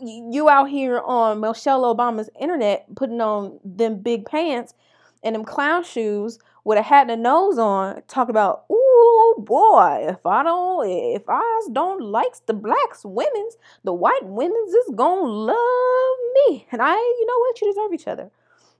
you 0.00 0.48
out 0.48 0.70
here 0.70 1.00
on 1.00 1.40
Michelle 1.40 1.82
Obama's 1.82 2.30
internet 2.40 2.86
putting 2.94 3.20
on 3.20 3.58
them 3.64 3.98
big 3.98 4.24
pants 4.24 4.74
and 5.24 5.34
them 5.34 5.44
clown 5.44 5.82
shoes 5.82 6.38
with 6.64 6.78
a 6.78 6.82
hat 6.82 7.10
and 7.10 7.10
a 7.10 7.16
nose 7.16 7.58
on, 7.58 8.02
talking 8.06 8.30
about, 8.30 8.64
ooh 8.70 9.34
boy, 9.38 10.06
if 10.08 10.24
I 10.24 10.42
don't, 10.42 10.88
if 10.88 11.24
I 11.28 11.60
don't 11.72 12.00
likes 12.00 12.40
the 12.40 12.54
blacks 12.54 13.04
women's, 13.04 13.56
the 13.82 13.92
white 13.92 14.24
women's 14.24 14.72
is 14.72 14.94
gonna 14.94 15.22
love 15.22 16.16
me. 16.46 16.66
And 16.70 16.80
I, 16.80 16.94
you 16.94 17.26
know 17.26 17.38
what, 17.38 17.60
you 17.60 17.72
deserve 17.72 17.92
each 17.92 18.08
other. 18.08 18.30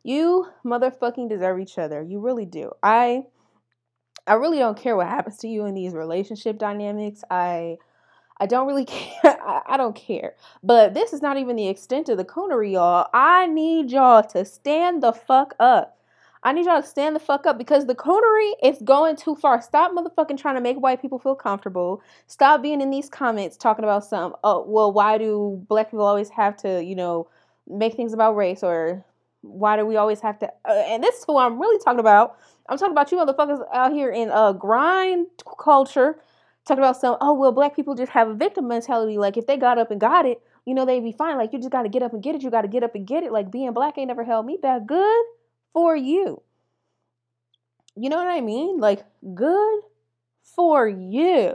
You 0.02 0.48
motherfucking 0.64 1.28
deserve 1.28 1.60
each 1.60 1.78
other. 1.78 2.02
You 2.02 2.20
really 2.20 2.44
do. 2.44 2.72
I, 2.82 3.24
I 4.26 4.34
really 4.34 4.58
don't 4.58 4.78
care 4.78 4.96
what 4.96 5.08
happens 5.08 5.38
to 5.38 5.48
you 5.48 5.64
in 5.66 5.74
these 5.74 5.94
relationship 5.94 6.58
dynamics. 6.58 7.24
I, 7.30 7.78
I 8.38 8.46
don't 8.46 8.66
really 8.66 8.84
care. 8.86 9.38
I, 9.42 9.62
I, 9.66 9.76
don't 9.76 9.96
care. 9.96 10.34
But 10.62 10.94
this 10.94 11.12
is 11.12 11.22
not 11.22 11.38
even 11.38 11.56
the 11.56 11.68
extent 11.68 12.08
of 12.08 12.18
the 12.18 12.24
coonery, 12.24 12.72
y'all. 12.72 13.08
I 13.12 13.46
need 13.46 13.90
y'all 13.90 14.22
to 14.24 14.44
stand 14.44 15.02
the 15.02 15.12
fuck 15.12 15.54
up. 15.58 15.98
I 16.44 16.52
need 16.52 16.66
y'all 16.66 16.82
to 16.82 16.86
stand 16.86 17.16
the 17.16 17.20
fuck 17.20 17.46
up 17.46 17.56
because 17.56 17.86
the 17.86 17.94
coonery 17.94 18.52
is 18.62 18.76
going 18.82 19.16
too 19.16 19.34
far. 19.34 19.62
Stop 19.62 19.92
motherfucking 19.92 20.38
trying 20.38 20.56
to 20.56 20.60
make 20.60 20.76
white 20.76 21.00
people 21.00 21.18
feel 21.18 21.34
comfortable. 21.34 22.02
Stop 22.26 22.60
being 22.60 22.82
in 22.82 22.90
these 22.90 23.08
comments 23.08 23.56
talking 23.56 23.82
about 23.82 24.04
some, 24.04 24.36
oh, 24.44 24.62
well, 24.68 24.92
why 24.92 25.16
do 25.16 25.64
black 25.68 25.90
people 25.90 26.04
always 26.04 26.28
have 26.28 26.54
to, 26.58 26.84
you 26.84 26.94
know, 26.94 27.26
make 27.66 27.94
things 27.94 28.12
about 28.12 28.36
race 28.36 28.62
or 28.62 29.02
why 29.40 29.78
do 29.78 29.86
we 29.86 29.96
always 29.96 30.20
have 30.20 30.38
to, 30.40 30.46
uh, 30.68 30.84
and 30.86 31.02
this 31.02 31.14
is 31.14 31.24
who 31.26 31.38
I'm 31.38 31.58
really 31.58 31.82
talking 31.82 32.00
about. 32.00 32.36
I'm 32.68 32.76
talking 32.76 32.92
about 32.92 33.10
you 33.10 33.16
motherfuckers 33.16 33.64
out 33.72 33.92
here 33.92 34.10
in 34.10 34.28
a 34.28 34.32
uh, 34.32 34.52
grind 34.52 35.26
culture 35.58 36.18
talking 36.66 36.84
about 36.84 36.98
some, 36.98 37.16
oh, 37.22 37.32
well, 37.32 37.52
black 37.52 37.74
people 37.74 37.94
just 37.94 38.12
have 38.12 38.28
a 38.28 38.34
victim 38.34 38.68
mentality. 38.68 39.16
Like 39.16 39.38
if 39.38 39.46
they 39.46 39.56
got 39.56 39.78
up 39.78 39.90
and 39.90 39.98
got 40.00 40.26
it, 40.26 40.42
you 40.66 40.74
know, 40.74 40.84
they'd 40.84 41.00
be 41.00 41.12
fine. 41.12 41.38
Like 41.38 41.54
you 41.54 41.58
just 41.58 41.72
got 41.72 41.84
to 41.84 41.88
get 41.88 42.02
up 42.02 42.12
and 42.12 42.22
get 42.22 42.34
it. 42.34 42.42
You 42.42 42.50
got 42.50 42.62
to 42.62 42.68
get 42.68 42.82
up 42.82 42.94
and 42.94 43.06
get 43.06 43.22
it. 43.22 43.32
Like 43.32 43.50
being 43.50 43.72
black 43.72 43.96
ain't 43.96 44.08
never 44.08 44.24
held 44.24 44.44
me 44.44 44.58
back. 44.60 44.86
Good 44.86 45.24
for 45.74 45.94
you. 45.94 46.40
You 47.96 48.08
know 48.08 48.16
what 48.16 48.28
I 48.28 48.40
mean? 48.40 48.78
Like, 48.78 49.04
good 49.34 49.80
for 50.42 50.88
you. 50.88 51.54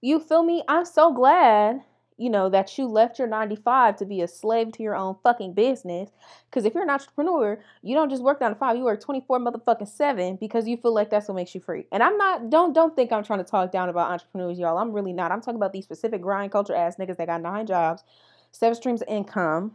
You 0.00 0.18
feel 0.18 0.42
me? 0.42 0.62
I'm 0.68 0.84
so 0.84 1.12
glad, 1.12 1.82
you 2.18 2.28
know, 2.28 2.50
that 2.50 2.76
you 2.76 2.86
left 2.86 3.18
your 3.18 3.28
95 3.28 3.96
to 3.96 4.04
be 4.04 4.20
a 4.20 4.28
slave 4.28 4.72
to 4.72 4.82
your 4.82 4.94
own 4.94 5.16
fucking 5.22 5.54
business. 5.54 6.10
Because 6.50 6.66
if 6.66 6.74
you're 6.74 6.82
an 6.82 6.90
entrepreneur, 6.90 7.58
you 7.82 7.94
don't 7.94 8.10
just 8.10 8.22
work 8.22 8.40
down 8.40 8.50
to 8.50 8.56
five, 8.56 8.76
you 8.76 8.84
work 8.84 9.00
24 9.00 9.38
motherfucking 9.40 9.88
seven 9.88 10.36
because 10.36 10.68
you 10.68 10.76
feel 10.76 10.92
like 10.92 11.08
that's 11.08 11.28
what 11.28 11.36
makes 11.36 11.54
you 11.54 11.60
free. 11.60 11.86
And 11.92 12.02
I'm 12.02 12.18
not, 12.18 12.50
don't, 12.50 12.74
don't 12.74 12.94
think 12.94 13.12
I'm 13.12 13.24
trying 13.24 13.42
to 13.42 13.50
talk 13.50 13.72
down 13.72 13.88
about 13.88 14.10
entrepreneurs, 14.10 14.58
y'all. 14.58 14.76
I'm 14.76 14.92
really 14.92 15.14
not. 15.14 15.32
I'm 15.32 15.40
talking 15.40 15.56
about 15.56 15.72
these 15.72 15.84
specific 15.84 16.20
grind 16.20 16.52
culture 16.52 16.74
ass 16.74 16.96
niggas 16.96 17.16
that 17.16 17.26
got 17.26 17.40
nine 17.40 17.66
jobs, 17.66 18.04
seven 18.52 18.74
streams 18.74 19.00
of 19.00 19.08
income, 19.08 19.74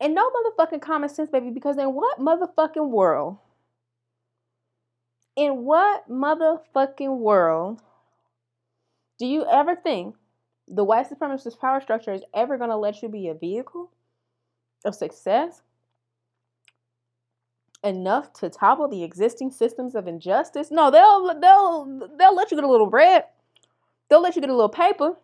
And 0.00 0.14
no 0.14 0.30
motherfucking 0.30 0.80
common 0.80 1.08
sense, 1.08 1.30
baby, 1.30 1.50
because 1.50 1.76
in 1.76 1.92
what 1.94 2.18
motherfucking 2.20 2.88
world, 2.88 3.38
in 5.36 5.64
what 5.64 6.08
motherfucking 6.08 7.18
world 7.18 7.82
do 9.18 9.26
you 9.26 9.44
ever 9.50 9.74
think 9.74 10.14
the 10.68 10.84
white 10.84 11.08
supremacist 11.08 11.58
power 11.58 11.80
structure 11.80 12.12
is 12.12 12.22
ever 12.34 12.56
going 12.58 12.70
to 12.70 12.76
let 12.76 13.02
you 13.02 13.08
be 13.08 13.28
a 13.28 13.34
vehicle 13.34 13.90
of 14.84 14.94
success 14.94 15.62
enough 17.84 18.32
to 18.34 18.50
topple 18.50 18.88
the 18.88 19.02
existing 19.02 19.50
systems 19.50 19.94
of 19.94 20.06
injustice? 20.06 20.70
No, 20.70 20.90
they'll 20.90 21.40
they'll 21.40 22.08
they'll 22.16 22.34
let 22.34 22.50
you 22.50 22.56
get 22.56 22.64
a 22.64 22.70
little 22.70 22.90
bread. 22.90 23.24
They'll 24.08 24.22
let 24.22 24.36
you 24.36 24.40
get 24.40 24.50
a 24.50 24.54
little 24.54 24.68
paper. 24.68 25.16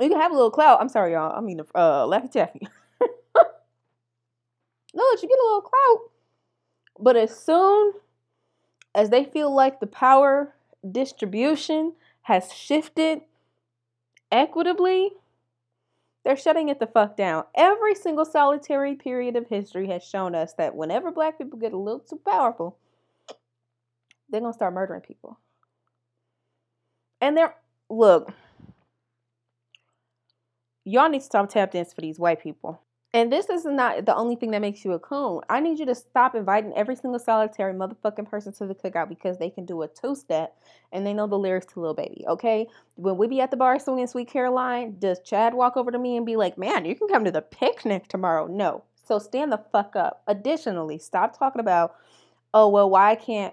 You 0.00 0.08
can 0.08 0.20
have 0.20 0.32
a 0.32 0.34
little 0.34 0.50
clout. 0.50 0.80
I'm 0.80 0.88
sorry, 0.88 1.12
y'all. 1.12 1.36
I 1.36 1.40
mean, 1.40 1.60
uh, 1.74 2.06
Laffy 2.06 2.30
Taffy. 2.30 2.66
Let 4.94 5.22
you 5.22 5.28
get 5.28 5.38
a 5.38 5.46
little 5.46 5.62
clout. 5.62 6.10
But 6.98 7.16
as 7.16 7.36
soon 7.38 7.92
as 8.94 9.10
they 9.10 9.24
feel 9.24 9.54
like 9.54 9.80
the 9.80 9.86
power 9.86 10.54
distribution 10.90 11.94
has 12.22 12.52
shifted 12.52 13.22
equitably, 14.30 15.10
they're 16.24 16.36
shutting 16.36 16.68
it 16.68 16.78
the 16.78 16.86
fuck 16.86 17.16
down. 17.16 17.44
Every 17.54 17.94
single 17.94 18.24
solitary 18.24 18.94
period 18.94 19.36
of 19.36 19.48
history 19.48 19.88
has 19.88 20.04
shown 20.04 20.34
us 20.34 20.52
that 20.54 20.74
whenever 20.74 21.10
black 21.10 21.38
people 21.38 21.58
get 21.58 21.72
a 21.72 21.78
little 21.78 22.00
too 22.00 22.20
powerful, 22.24 22.78
they're 24.28 24.40
to 24.40 24.52
start 24.52 24.74
murdering 24.74 25.00
people. 25.00 25.38
And 27.20 27.36
they're, 27.36 27.54
look, 27.90 28.32
y'all 30.84 31.08
need 31.08 31.20
to 31.20 31.24
stop 31.24 31.48
tap 31.48 31.72
dance 31.72 31.92
for 31.92 32.00
these 32.00 32.18
white 32.18 32.42
people. 32.42 32.80
And 33.14 33.30
this 33.30 33.50
is 33.50 33.66
not 33.66 34.06
the 34.06 34.16
only 34.16 34.36
thing 34.36 34.52
that 34.52 34.62
makes 34.62 34.86
you 34.86 34.92
a 34.92 34.98
coon. 34.98 35.42
I 35.50 35.60
need 35.60 35.78
you 35.78 35.84
to 35.84 35.94
stop 35.94 36.34
inviting 36.34 36.72
every 36.74 36.96
single 36.96 37.18
solitary 37.18 37.74
motherfucking 37.74 38.30
person 38.30 38.54
to 38.54 38.66
the 38.66 38.74
cookout 38.74 39.10
because 39.10 39.36
they 39.36 39.50
can 39.50 39.66
do 39.66 39.82
a 39.82 39.88
two 39.88 40.14
step 40.14 40.56
and 40.92 41.06
they 41.06 41.12
know 41.12 41.26
the 41.26 41.38
lyrics 41.38 41.66
to 41.74 41.80
Lil 41.80 41.92
Baby. 41.92 42.24
Okay, 42.26 42.66
when 42.94 43.18
we 43.18 43.26
be 43.26 43.42
at 43.42 43.50
the 43.50 43.56
bar 43.58 43.78
swinging 43.78 44.06
Sweet 44.06 44.28
Caroline, 44.28 44.96
does 44.98 45.20
Chad 45.20 45.52
walk 45.52 45.76
over 45.76 45.90
to 45.90 45.98
me 45.98 46.16
and 46.16 46.24
be 46.24 46.36
like, 46.36 46.56
"Man, 46.56 46.86
you 46.86 46.94
can 46.94 47.06
come 47.06 47.24
to 47.26 47.30
the 47.30 47.42
picnic 47.42 48.08
tomorrow"? 48.08 48.46
No. 48.46 48.82
So 49.04 49.18
stand 49.18 49.52
the 49.52 49.62
fuck 49.72 49.94
up. 49.94 50.22
Additionally, 50.26 50.96
stop 50.96 51.38
talking 51.38 51.60
about, 51.60 51.94
oh 52.54 52.68
well, 52.68 52.88
why 52.88 53.14
can't 53.14 53.52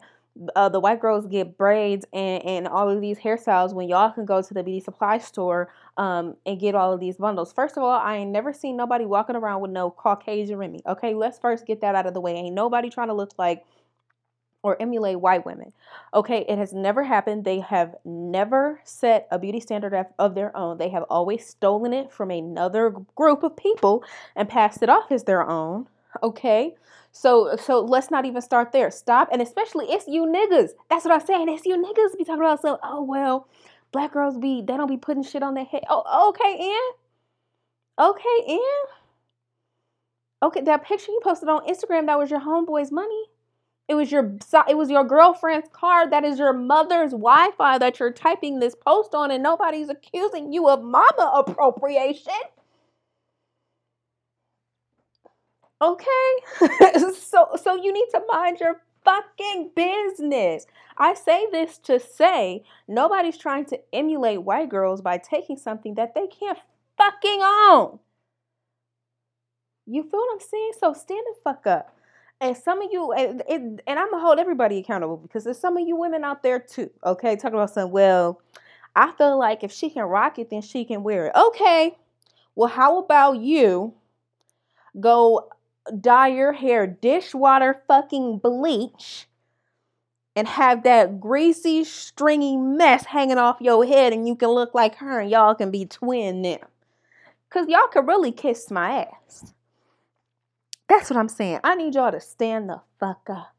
uh, 0.56 0.70
the 0.70 0.80
white 0.80 1.00
girls 1.00 1.26
get 1.28 1.58
braids 1.58 2.06
and, 2.14 2.44
and 2.46 2.68
all 2.68 2.90
of 2.90 3.02
these 3.02 3.20
hairstyles 3.20 3.74
when 3.74 3.90
y'all 3.90 4.12
can 4.12 4.26
go 4.26 4.42
to 4.42 4.54
the 4.54 4.64
beauty 4.64 4.80
supply 4.80 5.18
store 5.18 5.74
um, 5.98 6.36
and 6.46 6.60
get 6.60 6.76
all 6.76 6.94
of 6.94 7.00
these 7.00 7.18
bundles. 7.18 7.52
First 7.52 7.78
of 7.78 7.84
all, 7.84 7.92
I 7.92 8.18
ain't 8.18 8.32
never 8.32 8.54
seen 8.54 8.78
nobody 8.78 9.06
walking 9.06 9.36
around 9.36 9.62
with 9.62 9.72
no 9.72 9.92
Caucasian 9.92 10.58
Remy. 10.58 10.82
Okay, 10.88 11.14
let's 11.14 11.40
first 11.40 11.66
get 11.66 11.82
that 11.82 11.96
out 11.96 12.06
of 12.06 12.14
the 12.14 12.22
way. 12.22 12.34
Ain't 12.34 12.56
nobody 12.56 12.90
trying 12.90 13.10
to 13.10 13.14
look 13.14 13.34
like 13.38 13.66
or 14.62 14.82
emulate 14.82 15.20
white 15.20 15.46
women. 15.46 15.72
Okay, 16.14 16.46
it 16.48 16.58
has 16.58 16.74
never 16.74 17.04
happened. 17.04 17.46
They 17.46 17.60
have 17.60 17.96
never 18.04 18.82
set 18.84 19.28
a 19.32 19.40
beauty 19.40 19.60
standard 19.60 20.06
of 20.18 20.36
their 20.36 20.56
own. 20.56 20.78
They 20.78 20.90
have 20.90 21.04
always 21.10 21.46
stolen 21.46 21.94
it 21.94 22.12
from 22.12 22.30
another 22.30 22.94
group 23.16 23.44
of 23.44 23.56
people 23.56 24.04
and 24.36 24.50
passed 24.50 24.84
it 24.84 24.90
off 24.90 25.12
as 25.12 25.24
their 25.24 25.48
own. 25.50 25.88
Okay, 26.24 26.76
so 27.12 27.56
so 27.56 27.82
let's 27.82 28.12
not 28.12 28.26
even 28.26 28.42
start 28.42 28.72
there. 28.72 28.92
Stop. 28.92 29.30
And 29.32 29.42
especially 29.42 29.88
it's 29.88 30.08
you 30.08 30.26
niggas. 30.26 30.70
That's 30.90 31.06
what 31.06 31.14
I'm 31.14 31.26
saying. 31.26 31.50
It's 31.50 31.66
you 31.66 31.76
niggas 31.78 32.18
be 32.18 32.24
talking 32.24 32.42
about 32.42 32.62
so 32.62 32.80
oh 32.84 33.04
well, 33.04 33.48
black 33.92 34.14
girls 34.14 34.38
be 34.38 34.62
they 34.62 34.78
don't 34.78 34.88
be 34.90 34.98
putting 34.98 35.24
shit 35.24 35.44
on 35.44 35.54
their 35.56 35.66
head. 35.66 35.84
Oh 35.90 36.30
okay, 36.30 36.64
Ian. 36.64 36.92
Okay, 38.00 38.54
Ian. 38.54 38.86
Okay, 40.42 40.62
that 40.62 40.86
picture 40.86 41.12
you 41.12 41.20
posted 41.24 41.50
on 41.50 41.68
Instagram, 41.68 42.06
that 42.06 42.18
was 42.18 42.32
your 42.32 42.40
homeboy's 42.40 42.92
money. 42.92 43.26
It 43.90 43.96
was 43.96 44.12
your 44.12 44.38
it 44.70 44.78
was 44.78 44.90
your 44.92 45.04
girlfriend's 45.04 45.68
card. 45.74 46.12
That 46.12 46.24
is 46.24 46.38
your 46.38 46.54
mother's 46.54 47.12
Wi-Fi 47.12 47.80
that 47.80 48.00
you're 48.00 48.14
typing 48.14 48.60
this 48.60 48.76
post 48.76 49.16
on, 49.16 49.32
and 49.32 49.42
nobody's 49.44 49.90
accusing 49.90 50.54
you 50.54 50.70
of 50.70 50.84
mama 50.84 51.32
appropriation. 51.36 52.34
Okay? 55.82 56.32
so 57.20 57.50
so 57.62 57.76
you 57.76 57.94
need 57.94 58.08
to 58.12 58.22
mind 58.32 58.60
your 58.60 58.82
fucking 59.04 59.72
business. 59.76 60.66
I 60.98 61.14
say 61.14 61.48
this 61.52 61.78
to 61.80 62.00
say 62.00 62.64
nobody's 62.88 63.38
trying 63.38 63.66
to 63.66 63.80
emulate 63.94 64.44
white 64.44 64.70
girls 64.70 65.02
by 65.02 65.18
taking 65.18 65.58
something 65.58 65.96
that 65.96 66.14
they 66.16 66.28
can't 66.28 66.60
fucking 66.98 67.40
own. 67.42 68.00
You 69.86 70.04
feel 70.04 70.20
what 70.20 70.34
I'm 70.34 70.40
saying? 70.40 70.72
So 70.80 70.94
stand 70.94 71.26
the 71.26 71.36
fuck 71.44 71.66
up. 71.66 71.96
And 72.42 72.56
some 72.56 72.82
of 72.82 72.90
you, 72.92 73.12
and, 73.12 73.42
and, 73.50 73.82
I'm 73.88 74.12
gonna 74.12 74.22
hold 74.22 74.40
everybody 74.40 74.78
accountable 74.78 75.18
because 75.18 75.44
there's 75.44 75.60
some 75.60 75.76
of 75.76 75.86
you 75.86 75.98
women 75.98 76.24
out 76.24 76.42
there 76.42 76.60
too. 76.60 76.90
Okay, 77.04 77.36
talking 77.36 77.56
about 77.56 77.72
some. 77.72 77.92
Well, 77.92 78.42
I 78.96 79.12
feel 79.12 79.38
like 79.38 79.64
if 79.64 79.72
she 79.72 79.90
can 79.90 80.04
rock 80.04 80.40
it, 80.40 80.50
then 80.50 80.62
she 80.62 80.86
can 80.86 81.04
wear 81.04 81.28
it. 81.28 81.34
Okay. 81.36 81.98
Well, 82.56 82.70
how 82.70 83.00
about 83.00 83.40
you 83.40 83.94
go 85.00 85.50
dye 86.00 86.28
your 86.28 86.54
hair 86.54 86.88
dishwater 86.88 87.84
fucking 87.88 88.40
bleach 88.40 89.28
and 90.36 90.48
have 90.48 90.84
that 90.84 91.20
greasy, 91.20 91.84
stringy 91.84 92.56
mess 92.56 93.06
hanging 93.06 93.38
off 93.38 93.58
your 93.60 93.86
head 93.86 94.14
and 94.14 94.28
you 94.28 94.36
can 94.36 94.50
look 94.50 94.74
like 94.74 94.96
her 94.96 95.20
and 95.20 95.30
y'all 95.30 95.56
can 95.56 95.72
be 95.72 95.86
twin 95.86 96.42
now. 96.42 96.60
Because 97.50 97.68
y'all 97.68 97.88
can 97.92 98.06
really 98.06 98.32
kiss 98.32 98.70
my 98.70 99.06
ass. 99.06 99.54
That's 100.88 101.10
what 101.10 101.18
I'm 101.18 101.30
saying. 101.30 101.60
I 101.64 101.76
need 101.76 101.96
y'all 101.96 102.12
to 102.12 102.20
stand 102.20 102.70
the 102.70 102.82
fuck 103.00 103.30
up. 103.30 103.54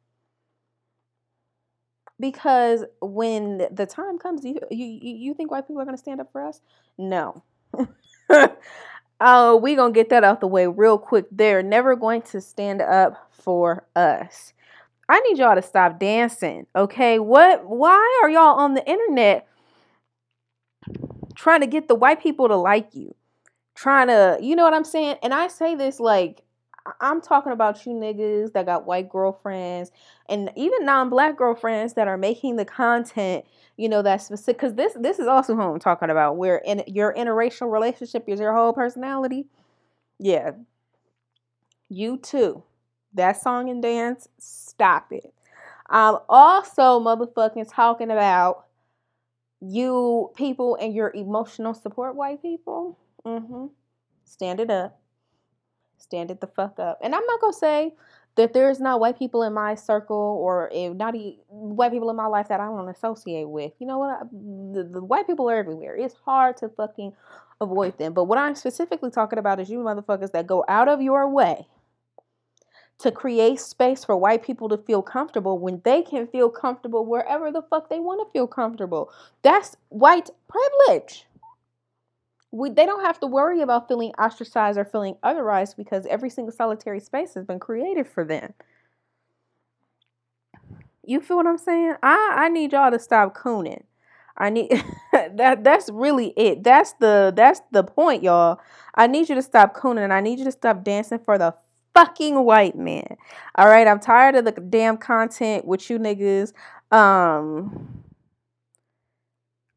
Because 2.19 2.85
when 3.01 3.67
the 3.71 3.87
time 3.87 4.19
comes, 4.19 4.45
you 4.45 4.59
you 4.71 4.87
you 4.87 5.35
think 5.35 5.51
white 5.51 5.67
people 5.67 5.81
are 5.81 5.87
gonna 5.87 5.97
stand 5.97 6.21
up 6.21 6.31
for 6.33 6.47
us? 6.47 6.61
No. 6.99 7.43
Oh, 9.21 9.57
we 9.57 9.75
gonna 9.75 9.93
get 9.93 10.09
that 10.11 10.25
out 10.25 10.41
the 10.41 10.47
way 10.47 10.67
real 10.67 10.99
quick. 10.99 11.27
They're 11.31 11.63
never 11.63 11.95
going 11.95 12.23
to 12.23 12.41
stand 12.41 12.81
up 12.81 13.31
for 13.31 13.87
us. 13.95 14.55
I 15.09 15.21
need 15.21 15.39
y'all 15.39 15.57
to 15.57 15.63
stop 15.63 15.99
dancing, 15.99 16.67
okay? 16.75 17.19
What? 17.19 17.67
Why 17.67 18.21
are 18.23 18.31
y'all 18.31 18.59
on 18.59 18.75
the 18.75 18.89
internet 18.89 19.47
trying 21.35 21.61
to 21.61 21.67
get 21.67 21.89
the 21.89 21.95
white 21.95 22.23
people 22.23 22.49
to 22.49 22.57
like 22.57 22.95
you? 22.95 23.15
Trying 23.75 24.09
to, 24.09 24.39
you 24.41 24.55
know 24.57 24.65
what 24.65 24.75
I'm 24.75 24.85
saying? 24.85 25.17
And 25.23 25.35
I 25.35 25.49
say 25.49 25.75
this 25.75 26.01
like 26.01 26.43
I'm 27.01 27.21
talking 27.21 27.53
about 27.53 27.85
you 27.85 27.93
niggas 27.93 28.53
that 28.53 28.67
got 28.67 28.87
white 28.87 29.09
girlfriends 29.09 29.91
and 30.29 30.51
even 30.57 30.85
non-black 30.85 31.37
girlfriends 31.37 31.95
that 31.95 32.09
are 32.09 32.17
making 32.17 32.57
the 32.57 32.65
content, 32.65 33.45
you 33.77 33.89
know, 33.89 34.03
that's 34.03 34.25
specific. 34.25 34.59
Because 34.59 34.75
this 34.75 34.95
this 34.99 35.19
is 35.19 35.27
also 35.27 35.55
who 35.55 35.63
I'm 35.63 35.79
talking 35.79 36.11
about. 36.11 36.37
Where 36.37 36.59
in 36.59 36.83
your 36.87 37.15
interracial 37.15 37.71
relationship 37.71 38.25
is 38.27 38.41
your 38.41 38.55
whole 38.55 38.73
personality. 38.73 39.47
Yeah, 40.19 40.53
you 41.89 42.17
too. 42.19 42.63
That 43.15 43.41
song 43.41 43.69
and 43.69 43.83
dance, 43.83 44.29
stop 44.39 45.13
it. 45.13 45.35
I'm 45.89 46.19
also 46.29 47.01
motherfucking 47.01 47.73
talking 47.73 48.11
about 48.11 48.67
you 49.61 50.31
people 50.37 50.77
and 50.81 50.95
your 50.95 51.11
emotional 51.15 51.75
support 51.75 52.15
white 52.15 52.41
people. 52.41 52.99
Mm-hmm. 53.27 53.67
Stand 54.25 54.61
it 54.61 54.71
up 54.71 55.01
stand 56.01 56.31
it 56.31 56.41
the 56.41 56.47
fuck 56.47 56.79
up. 56.79 56.99
And 57.03 57.15
I'm 57.15 57.25
not 57.27 57.41
gonna 57.41 57.53
say 57.53 57.95
that 58.37 58.53
there's 58.53 58.81
not 58.81 59.01
white 59.01 59.19
people 59.19 59.43
in 59.43 59.53
my 59.53 59.75
circle 59.75 60.17
or 60.17 60.71
if 60.73 60.95
not 60.95 61.15
white 61.49 61.93
people 61.93 62.11
in 62.11 62.17
my 62.17 62.27
life 62.27 62.49
that 62.49 62.61
I 62.61 62.67
don't 62.67 62.89
associate 62.89 63.49
with. 63.49 63.73
You 63.79 63.87
know 63.87 63.99
what? 63.99 64.21
The, 64.31 64.85
the 64.85 65.05
white 65.05 65.27
people 65.27 65.51
are 65.51 65.57
everywhere. 65.57 65.97
It's 65.97 66.15
hard 66.25 66.57
to 66.59 66.69
fucking 66.69 67.13
avoid 67.61 67.99
them. 67.99 68.13
But 68.13 68.25
what 68.25 68.39
I'm 68.39 68.55
specifically 68.55 69.11
talking 69.11 69.39
about 69.39 69.61
is 69.61 69.69
you 69.69 69.79
motherfuckers 69.79 70.33
that 70.33 70.47
go 70.47 70.65
out 70.69 70.89
of 70.89 71.03
your 71.03 71.29
way 71.29 71.67
to 72.99 73.11
create 73.11 73.59
space 73.59 74.05
for 74.05 74.17
white 74.17 74.43
people 74.43 74.69
to 74.69 74.77
feel 74.77 75.03
comfortable 75.03 75.59
when 75.59 75.81
they 75.85 76.03
can 76.03 76.27
feel 76.27 76.51
comfortable 76.51 77.07
wherever 77.07 77.51
the 77.51 77.63
fuck 77.63 77.89
they 77.89 77.99
want 77.99 78.21
to 78.21 78.31
feel 78.33 78.47
comfortable. 78.47 79.11
That's 79.43 79.77
white 79.89 80.29
privilege 80.49 81.27
we, 82.53 82.71
they 82.71 82.87
don't 82.87 83.05
have 83.05 83.21
to 83.21 83.27
worry 83.27 83.61
about 83.61 83.89
feeling 83.89 84.13
ostracized 84.19 84.79
or 84.79 84.85
feeling 84.85 85.15
otherized 85.23 85.77
because 85.77 86.07
every 86.07 86.31
single 86.31 86.53
solitary 86.53 87.01
space 87.01 87.35
has 87.35 87.45
been 87.45 87.61
created 87.61 88.09
for 88.09 88.25
them. 88.25 88.55
You 91.05 91.21
feel 91.21 91.37
what 91.37 91.47
I'm 91.47 91.59
saying? 91.59 91.95
I, 92.03 92.35
I 92.37 92.49
need 92.49 92.73
y'all 92.73 92.91
to 92.91 92.99
stop 92.99 93.37
cooning. 93.37 93.85
I 94.37 94.51
need 94.51 94.71
that 95.13 95.65
that's 95.65 95.91
really 95.91 96.29
it. 96.37 96.63
That's 96.63 96.93
the 96.95 97.33
that's 97.35 97.61
the 97.73 97.85
point, 97.85 98.23
y'all. 98.23 98.61
I 98.95 99.07
need 99.07 99.29
you 99.29 99.35
to 99.35 99.43
stop 99.43 99.75
cooning 99.75 100.03
and 100.05 100.13
I 100.13 100.21
need 100.21 100.39
you 100.39 100.45
to 100.45 100.53
stop 100.53 100.83
dancing 100.83 101.19
for 101.19 101.39
the 101.39 101.55
fucking 101.95 102.45
white 102.45 102.77
man. 102.77 103.17
All 103.57 103.67
right, 103.67 103.87
I'm 103.87 104.01
tired 104.01 104.37
of 104.37 104.45
the 104.45 104.53
damn 104.53 104.97
content 104.97 105.67
with 105.67 105.89
you 105.91 105.99
niggas. 105.99 106.53
Um 106.91 108.00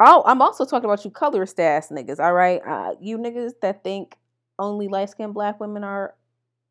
Oh, 0.05 0.21
I'm 0.25 0.41
also 0.41 0.65
talking 0.65 0.83
about 0.85 1.05
you 1.05 1.11
colorist 1.11 1.59
ass 1.61 1.87
niggas, 1.89 2.19
all 2.19 2.33
right? 2.33 2.61
Uh, 2.67 2.95
you 2.99 3.17
niggas 3.17 3.53
that 3.61 3.83
think 3.83 4.17
only 4.59 4.89
light 4.89 5.09
skinned 5.09 5.33
black 5.33 5.61
women 5.61 5.83
are 5.85 6.13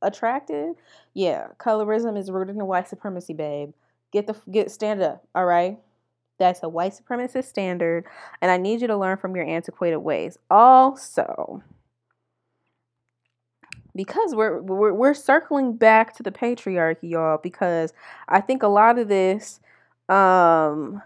attractive. 0.03 0.75
Yeah, 1.15 1.49
colorism 1.59 2.19
is 2.19 2.31
rooted 2.31 2.57
in 2.57 2.67
white 2.67 2.89
supremacy, 2.89 3.33
babe. 3.33 3.73
Get 4.13 4.27
the 4.27 4.37
get 4.51 4.71
stand 4.71 5.03
up, 5.03 5.27
all 5.35 5.47
right? 5.47 5.79
That's 6.39 6.63
a 6.63 6.69
white 6.69 6.93
supremacist 6.93 7.45
standard, 7.45 8.05
and 8.43 8.51
I 8.51 8.59
need 8.59 8.83
you 8.83 8.87
to 8.89 8.97
learn 8.99 9.17
from 9.17 9.35
your 9.35 9.47
antiquated 9.47 9.99
ways. 9.99 10.37
Also, 10.51 11.63
because 13.95 14.35
we're 14.35 14.61
we're 14.61 14.93
we're 14.93 15.15
circling 15.15 15.77
back 15.77 16.15
to 16.17 16.23
the 16.23 16.33
patriarchy, 16.33 17.11
y'all, 17.11 17.39
because 17.43 17.95
I 18.29 18.43
think 18.43 18.63
a 18.63 18.69
lot 18.69 18.99
of 18.99 19.09
this 19.09 19.61
um 20.11 21.01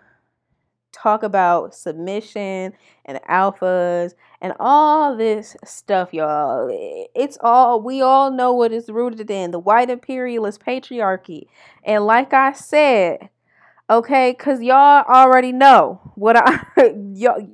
talk 0.96 1.22
about 1.22 1.74
submission 1.74 2.72
and 3.04 3.20
alphas 3.28 4.14
and 4.40 4.54
all 4.58 5.16
this 5.16 5.56
stuff, 5.64 6.12
y'all. 6.12 6.68
It's 7.14 7.38
all 7.40 7.80
we 7.80 8.00
all 8.02 8.30
know 8.30 8.52
what 8.52 8.72
it's 8.72 8.88
rooted 8.88 9.30
in 9.30 9.50
the 9.50 9.58
white 9.58 9.90
imperialist 9.90 10.64
patriarchy. 10.64 11.46
And 11.84 12.06
like 12.06 12.32
I 12.32 12.52
said, 12.52 13.28
okay, 13.90 14.32
because 14.36 14.62
y'all 14.62 15.04
already 15.04 15.52
know 15.52 16.00
what 16.14 16.36
I 16.36 16.64
y'all 17.14 17.46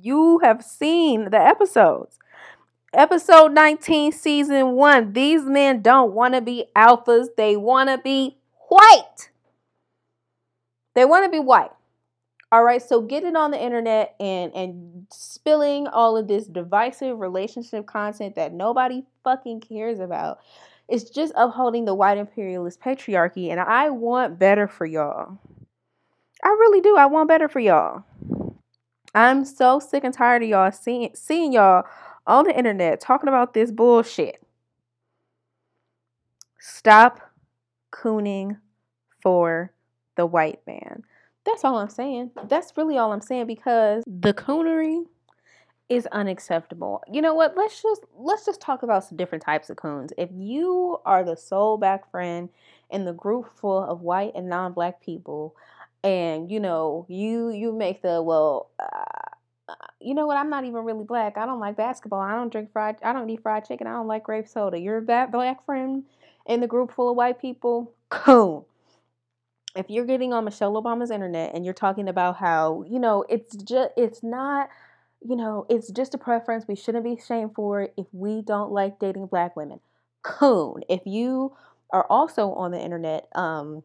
you 0.00 0.40
have 0.42 0.62
seen 0.62 1.30
the 1.30 1.40
episodes. 1.40 2.18
Episode 2.94 3.52
19, 3.52 4.12
season 4.12 4.72
one. 4.72 5.12
These 5.12 5.42
men 5.42 5.82
don't 5.82 6.12
want 6.12 6.34
to 6.34 6.40
be 6.40 6.66
alphas, 6.74 7.26
they 7.36 7.56
want 7.56 7.90
to 7.90 7.98
be 7.98 8.38
white. 8.68 9.30
They 10.94 11.04
want 11.04 11.24
to 11.26 11.30
be 11.30 11.38
white. 11.38 11.70
All 12.50 12.64
right, 12.64 12.80
so 12.80 13.02
getting 13.02 13.36
on 13.36 13.50
the 13.50 13.62
internet 13.62 14.14
and 14.18 14.54
and 14.54 15.06
spilling 15.12 15.86
all 15.86 16.16
of 16.16 16.28
this 16.28 16.46
divisive 16.46 17.18
relationship 17.18 17.86
content 17.86 18.36
that 18.36 18.54
nobody 18.54 19.02
fucking 19.22 19.60
cares 19.60 20.00
about 20.00 20.40
It's 20.88 21.10
just 21.10 21.34
upholding 21.36 21.84
the 21.84 21.94
white 21.94 22.16
imperialist 22.16 22.80
patriarchy 22.80 23.50
and 23.50 23.60
I 23.60 23.90
want 23.90 24.38
better 24.38 24.66
for 24.66 24.86
y'all. 24.86 25.38
I 26.42 26.48
really 26.48 26.80
do. 26.80 26.96
I 26.96 27.06
want 27.06 27.28
better 27.28 27.48
for 27.48 27.60
y'all. 27.60 28.04
I'm 29.14 29.44
so 29.44 29.78
sick 29.80 30.04
and 30.04 30.14
tired 30.14 30.42
of 30.42 30.48
y'all 30.48 30.72
seeing 30.72 31.10
seeing 31.14 31.52
y'all 31.52 31.84
on 32.26 32.44
the 32.44 32.56
internet 32.56 33.00
talking 33.00 33.28
about 33.28 33.52
this 33.52 33.70
bullshit. 33.70 34.42
Stop 36.58 37.20
cooning 37.92 38.58
for 39.22 39.72
the 40.16 40.26
white 40.26 40.60
man. 40.66 41.02
That's 41.48 41.64
all 41.64 41.78
I'm 41.78 41.88
saying. 41.88 42.32
That's 42.44 42.76
really 42.76 42.98
all 42.98 43.10
I'm 43.10 43.22
saying 43.22 43.46
because 43.46 44.04
the 44.06 44.34
coonery 44.34 45.04
is 45.88 46.06
unacceptable. 46.12 47.02
You 47.10 47.22
know 47.22 47.32
what? 47.32 47.56
Let's 47.56 47.82
just 47.82 48.02
let's 48.18 48.44
just 48.44 48.60
talk 48.60 48.82
about 48.82 49.04
some 49.04 49.16
different 49.16 49.42
types 49.42 49.70
of 49.70 49.78
coons. 49.78 50.12
If 50.18 50.28
you 50.34 50.98
are 51.06 51.24
the 51.24 51.36
sole 51.36 51.78
back 51.78 52.10
friend 52.10 52.50
in 52.90 53.06
the 53.06 53.14
group 53.14 53.50
full 53.58 53.82
of 53.82 54.02
white 54.02 54.32
and 54.34 54.50
non-black 54.50 55.00
people, 55.00 55.56
and 56.04 56.50
you 56.50 56.60
know 56.60 57.06
you 57.08 57.48
you 57.48 57.72
make 57.72 58.02
the 58.02 58.22
well. 58.22 58.70
Uh, 58.78 59.74
you 60.00 60.14
know 60.14 60.26
what? 60.26 60.36
I'm 60.36 60.50
not 60.50 60.64
even 60.64 60.84
really 60.84 61.04
black. 61.04 61.38
I 61.38 61.46
don't 61.46 61.60
like 61.60 61.76
basketball. 61.76 62.20
I 62.20 62.32
don't 62.32 62.52
drink 62.52 62.72
fried. 62.72 62.96
I 63.02 63.14
don't 63.14 63.28
eat 63.28 63.42
fried 63.42 63.66
chicken. 63.66 63.86
I 63.86 63.92
don't 63.92 64.06
like 64.06 64.24
grape 64.24 64.48
soda. 64.48 64.78
You're 64.78 65.02
that 65.06 65.32
black 65.32 65.64
friend 65.64 66.04
in 66.46 66.60
the 66.60 66.66
group 66.66 66.92
full 66.92 67.10
of 67.10 67.16
white 67.16 67.40
people. 67.40 67.92
Coon 68.10 68.64
if 69.76 69.86
you're 69.88 70.06
getting 70.06 70.32
on 70.32 70.44
Michelle 70.44 70.80
Obama's 70.80 71.10
internet 71.10 71.54
and 71.54 71.64
you're 71.64 71.74
talking 71.74 72.08
about 72.08 72.36
how, 72.36 72.84
you 72.88 72.98
know, 72.98 73.24
it's 73.28 73.56
just 73.56 73.90
it's 73.96 74.22
not, 74.22 74.68
you 75.20 75.36
know, 75.36 75.66
it's 75.68 75.90
just 75.90 76.14
a 76.14 76.18
preference. 76.18 76.66
We 76.66 76.76
shouldn't 76.76 77.04
be 77.04 77.18
shamed 77.26 77.54
for 77.54 77.82
it 77.82 77.94
if 77.96 78.06
we 78.12 78.42
don't 78.42 78.72
like 78.72 78.98
dating 78.98 79.26
black 79.26 79.56
women. 79.56 79.80
Coon. 80.22 80.82
If 80.88 81.02
you 81.04 81.56
are 81.92 82.06
also 82.08 82.52
on 82.52 82.70
the 82.70 82.80
internet, 82.80 83.28
um, 83.34 83.82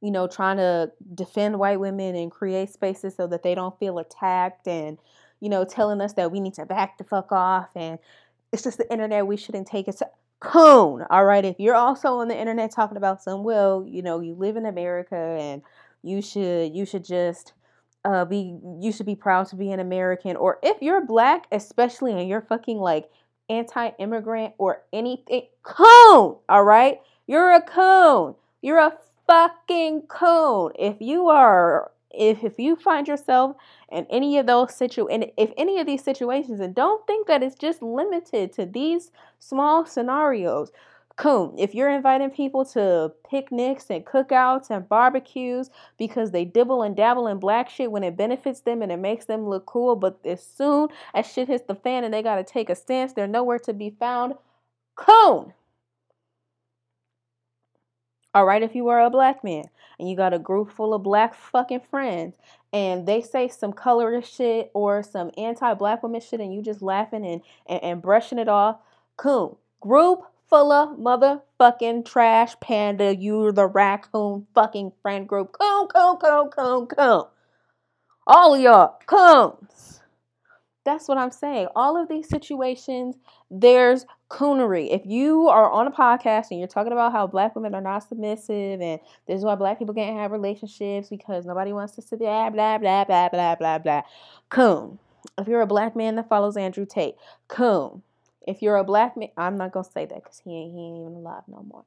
you 0.00 0.10
know, 0.10 0.26
trying 0.26 0.58
to 0.58 0.92
defend 1.14 1.58
white 1.58 1.80
women 1.80 2.14
and 2.14 2.30
create 2.30 2.70
spaces 2.70 3.14
so 3.16 3.26
that 3.26 3.42
they 3.42 3.54
don't 3.54 3.78
feel 3.78 3.98
attacked 3.98 4.68
and, 4.68 4.98
you 5.40 5.48
know, 5.48 5.64
telling 5.64 6.00
us 6.00 6.12
that 6.14 6.30
we 6.30 6.40
need 6.40 6.54
to 6.54 6.66
back 6.66 6.98
the 6.98 7.04
fuck 7.04 7.32
off 7.32 7.68
and 7.74 7.98
it's 8.52 8.62
just 8.62 8.78
the 8.78 8.90
internet, 8.92 9.26
we 9.26 9.36
shouldn't 9.36 9.66
take 9.66 9.88
it. 9.88 9.98
So 9.98 10.06
coon. 10.40 11.04
All 11.10 11.24
right. 11.24 11.44
If 11.44 11.56
you're 11.58 11.74
also 11.74 12.18
on 12.18 12.28
the 12.28 12.38
internet 12.38 12.70
talking 12.70 12.96
about 12.96 13.22
some, 13.22 13.44
well, 13.44 13.84
you 13.86 14.02
know, 14.02 14.20
you 14.20 14.34
live 14.34 14.56
in 14.56 14.66
America 14.66 15.16
and 15.16 15.62
you 16.02 16.20
should 16.20 16.74
you 16.74 16.84
should 16.84 17.04
just 17.04 17.54
uh, 18.04 18.24
be 18.24 18.58
you 18.80 18.92
should 18.92 19.06
be 19.06 19.16
proud 19.16 19.48
to 19.48 19.56
be 19.56 19.72
an 19.72 19.80
American. 19.80 20.36
Or 20.36 20.58
if 20.62 20.80
you're 20.82 21.04
black, 21.04 21.46
especially 21.50 22.12
and 22.12 22.28
you're 22.28 22.42
fucking 22.42 22.78
like 22.78 23.08
anti-immigrant 23.48 24.54
or 24.58 24.82
anything, 24.92 25.42
coon. 25.62 26.36
All 26.48 26.64
right. 26.64 27.00
You're 27.26 27.52
a 27.52 27.62
coon. 27.62 28.34
You're 28.60 28.78
a 28.78 28.96
fucking 29.26 30.02
coon. 30.02 30.72
If 30.78 30.96
you 31.00 31.28
are 31.28 31.90
if 32.16 32.44
if 32.44 32.58
you 32.58 32.76
find 32.76 33.08
yourself 33.08 33.56
in 33.90 34.06
any 34.10 34.38
of 34.38 34.46
those 34.46 34.74
situ 34.74 35.06
and 35.08 35.30
if 35.36 35.52
any 35.56 35.78
of 35.80 35.86
these 35.86 36.02
situations 36.02 36.60
and 36.60 36.74
don't 36.74 37.06
think 37.06 37.26
that 37.26 37.42
it's 37.42 37.56
just 37.56 37.82
limited 37.82 38.52
to 38.52 38.66
these 38.66 39.10
small 39.38 39.84
scenarios. 39.86 40.72
Cool 41.16 41.54
if 41.56 41.76
you're 41.76 41.90
inviting 41.90 42.30
people 42.30 42.64
to 42.64 43.12
picnics 43.30 43.88
and 43.88 44.04
cookouts 44.04 44.70
and 44.70 44.88
barbecues 44.88 45.70
because 45.96 46.32
they 46.32 46.44
dibble 46.44 46.82
and 46.82 46.96
dabble 46.96 47.28
in 47.28 47.38
black 47.38 47.70
shit 47.70 47.92
when 47.92 48.02
it 48.02 48.16
benefits 48.16 48.60
them 48.60 48.82
and 48.82 48.90
it 48.90 48.96
makes 48.96 49.26
them 49.26 49.48
look 49.48 49.64
cool 49.64 49.94
but 49.94 50.18
as 50.24 50.44
soon 50.44 50.88
as 51.14 51.30
shit 51.30 51.46
hits 51.46 51.64
the 51.68 51.74
fan 51.76 52.02
and 52.02 52.12
they 52.12 52.20
got 52.20 52.36
to 52.36 52.44
take 52.44 52.68
a 52.68 52.74
stance 52.74 53.12
they're 53.12 53.28
nowhere 53.28 53.60
to 53.60 53.72
be 53.72 53.90
found. 53.90 54.34
Coon 54.96 55.52
all 58.34 58.44
right, 58.44 58.62
if 58.62 58.74
you 58.74 58.88
are 58.88 59.00
a 59.00 59.10
black 59.10 59.44
man 59.44 59.64
and 59.98 60.10
you 60.10 60.16
got 60.16 60.34
a 60.34 60.38
group 60.38 60.70
full 60.72 60.92
of 60.92 61.04
black 61.04 61.34
fucking 61.34 61.82
friends 61.88 62.34
and 62.72 63.06
they 63.06 63.22
say 63.22 63.46
some 63.46 63.72
colorist 63.72 64.34
shit 64.34 64.70
or 64.74 65.02
some 65.04 65.30
anti-black 65.38 66.02
woman 66.02 66.20
shit 66.20 66.40
and 66.40 66.52
you 66.52 66.60
just 66.60 66.82
laughing 66.82 67.24
and, 67.24 67.42
and, 67.66 67.82
and 67.82 68.02
brushing 68.02 68.38
it 68.38 68.48
off, 68.48 68.78
cool. 69.16 69.60
Group 69.80 70.24
full 70.48 70.72
of 70.72 70.98
motherfucking 70.98 72.04
trash 72.04 72.58
panda, 72.60 73.14
you're 73.14 73.52
the 73.52 73.66
raccoon 73.66 74.46
fucking 74.54 74.92
friend 75.00 75.28
group. 75.28 75.52
Coon, 75.52 75.86
coon, 75.86 76.16
coon, 76.16 76.50
coon, 76.50 76.86
coon. 76.86 77.24
All 78.26 78.54
of 78.54 78.60
y'all, 78.60 78.98
coons. 79.06 80.00
That's 80.84 81.08
what 81.08 81.16
I'm 81.16 81.30
saying. 81.30 81.68
All 81.74 81.96
of 82.00 82.08
these 82.08 82.28
situations, 82.28 83.16
there's 83.50 84.04
coonery. 84.30 84.88
If 84.90 85.06
you 85.06 85.48
are 85.48 85.70
on 85.70 85.86
a 85.86 85.90
podcast 85.90 86.50
and 86.50 86.58
you're 86.58 86.68
talking 86.68 86.92
about 86.92 87.12
how 87.12 87.26
black 87.26 87.56
women 87.56 87.74
are 87.74 87.80
not 87.80 88.06
submissive 88.06 88.80
and 88.80 89.00
this 89.26 89.38
is 89.38 89.44
why 89.44 89.54
black 89.54 89.78
people 89.78 89.94
can't 89.94 90.18
have 90.18 90.30
relationships 90.30 91.08
because 91.08 91.46
nobody 91.46 91.72
wants 91.72 91.94
to 91.94 92.02
sit 92.02 92.18
there, 92.18 92.50
blah 92.50 92.76
blah 92.78 93.04
blah 93.04 93.28
blah 93.30 93.54
blah 93.54 93.78
blah. 93.78 94.02
Coon. 94.50 94.98
If 95.38 95.48
you're 95.48 95.62
a 95.62 95.66
black 95.66 95.96
man 95.96 96.16
that 96.16 96.28
follows 96.28 96.56
Andrew 96.56 96.84
Tate, 96.84 97.14
coon. 97.48 98.02
If 98.46 98.60
you're 98.60 98.76
a 98.76 98.84
black 98.84 99.16
man, 99.16 99.30
I'm 99.38 99.56
not 99.56 99.72
gonna 99.72 99.84
say 99.84 100.04
that 100.04 100.22
because 100.22 100.42
he 100.44 100.50
ain't 100.50 100.72
he 100.72 100.80
ain't 100.80 101.00
even 101.00 101.14
alive 101.14 101.44
no 101.48 101.64
more. 101.66 101.84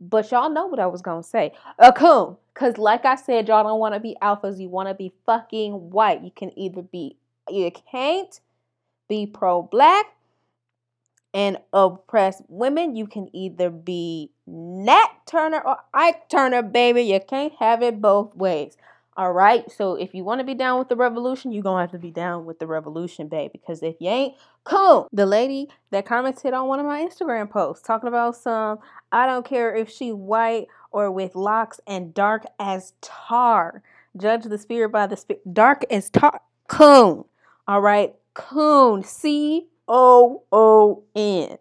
But 0.00 0.30
y'all 0.32 0.50
know 0.50 0.66
what 0.66 0.80
I 0.80 0.86
was 0.86 1.02
gonna 1.02 1.22
say. 1.22 1.52
A 1.78 1.92
coon. 1.92 2.36
Cause 2.54 2.78
like 2.78 3.04
I 3.04 3.14
said, 3.14 3.46
y'all 3.46 3.62
don't 3.62 3.78
want 3.78 3.94
to 3.94 4.00
be 4.00 4.16
alphas. 4.20 4.58
You 4.58 4.68
want 4.68 4.88
to 4.88 4.94
be 4.94 5.12
fucking 5.24 5.90
white. 5.90 6.22
You 6.22 6.32
can 6.34 6.58
either 6.58 6.82
be 6.82 7.16
you 7.52 7.70
can't 7.90 8.40
be 9.08 9.26
pro 9.26 9.62
black 9.62 10.06
and 11.32 11.58
oppress 11.72 12.42
women. 12.48 12.96
You 12.96 13.06
can 13.06 13.28
either 13.34 13.70
be 13.70 14.30
Nat 14.46 15.08
Turner 15.26 15.60
or 15.60 15.78
Ike 15.94 16.28
Turner, 16.28 16.62
baby. 16.62 17.02
You 17.02 17.20
can't 17.20 17.52
have 17.58 17.82
it 17.82 18.00
both 18.00 18.34
ways. 18.34 18.76
All 19.16 19.32
right. 19.32 19.70
So 19.70 19.96
if 19.96 20.14
you 20.14 20.24
want 20.24 20.40
to 20.40 20.44
be 20.44 20.54
down 20.54 20.78
with 20.78 20.88
the 20.88 20.96
revolution, 20.96 21.52
you're 21.52 21.62
going 21.62 21.76
to 21.76 21.82
have 21.82 21.92
to 21.92 21.98
be 21.98 22.10
down 22.10 22.46
with 22.46 22.58
the 22.58 22.66
revolution, 22.66 23.28
baby. 23.28 23.50
Because 23.52 23.82
if 23.82 23.96
you 24.00 24.08
ain't, 24.08 24.34
cool. 24.64 25.08
The 25.12 25.26
lady 25.26 25.68
that 25.90 26.06
commented 26.06 26.54
on 26.54 26.68
one 26.68 26.80
of 26.80 26.86
my 26.86 27.04
Instagram 27.04 27.50
posts 27.50 27.86
talking 27.86 28.08
about 28.08 28.36
some, 28.36 28.78
I 29.12 29.26
don't 29.26 29.44
care 29.44 29.74
if 29.74 29.90
she 29.90 30.12
white 30.12 30.68
or 30.90 31.10
with 31.10 31.34
locks 31.34 31.80
and 31.86 32.14
dark 32.14 32.44
as 32.58 32.94
tar. 33.02 33.82
Judge 34.16 34.44
the 34.44 34.58
spirit 34.58 34.90
by 34.90 35.06
the 35.06 35.16
spirit. 35.16 35.42
Dark 35.52 35.84
as 35.90 36.08
tar. 36.08 36.40
Coon. 36.68 37.24
All 37.66 37.80
right. 37.80 38.14
Coon. 38.34 39.02
C 39.02 39.68
O 39.88 40.42
O 40.52 41.02
N. 41.14 41.58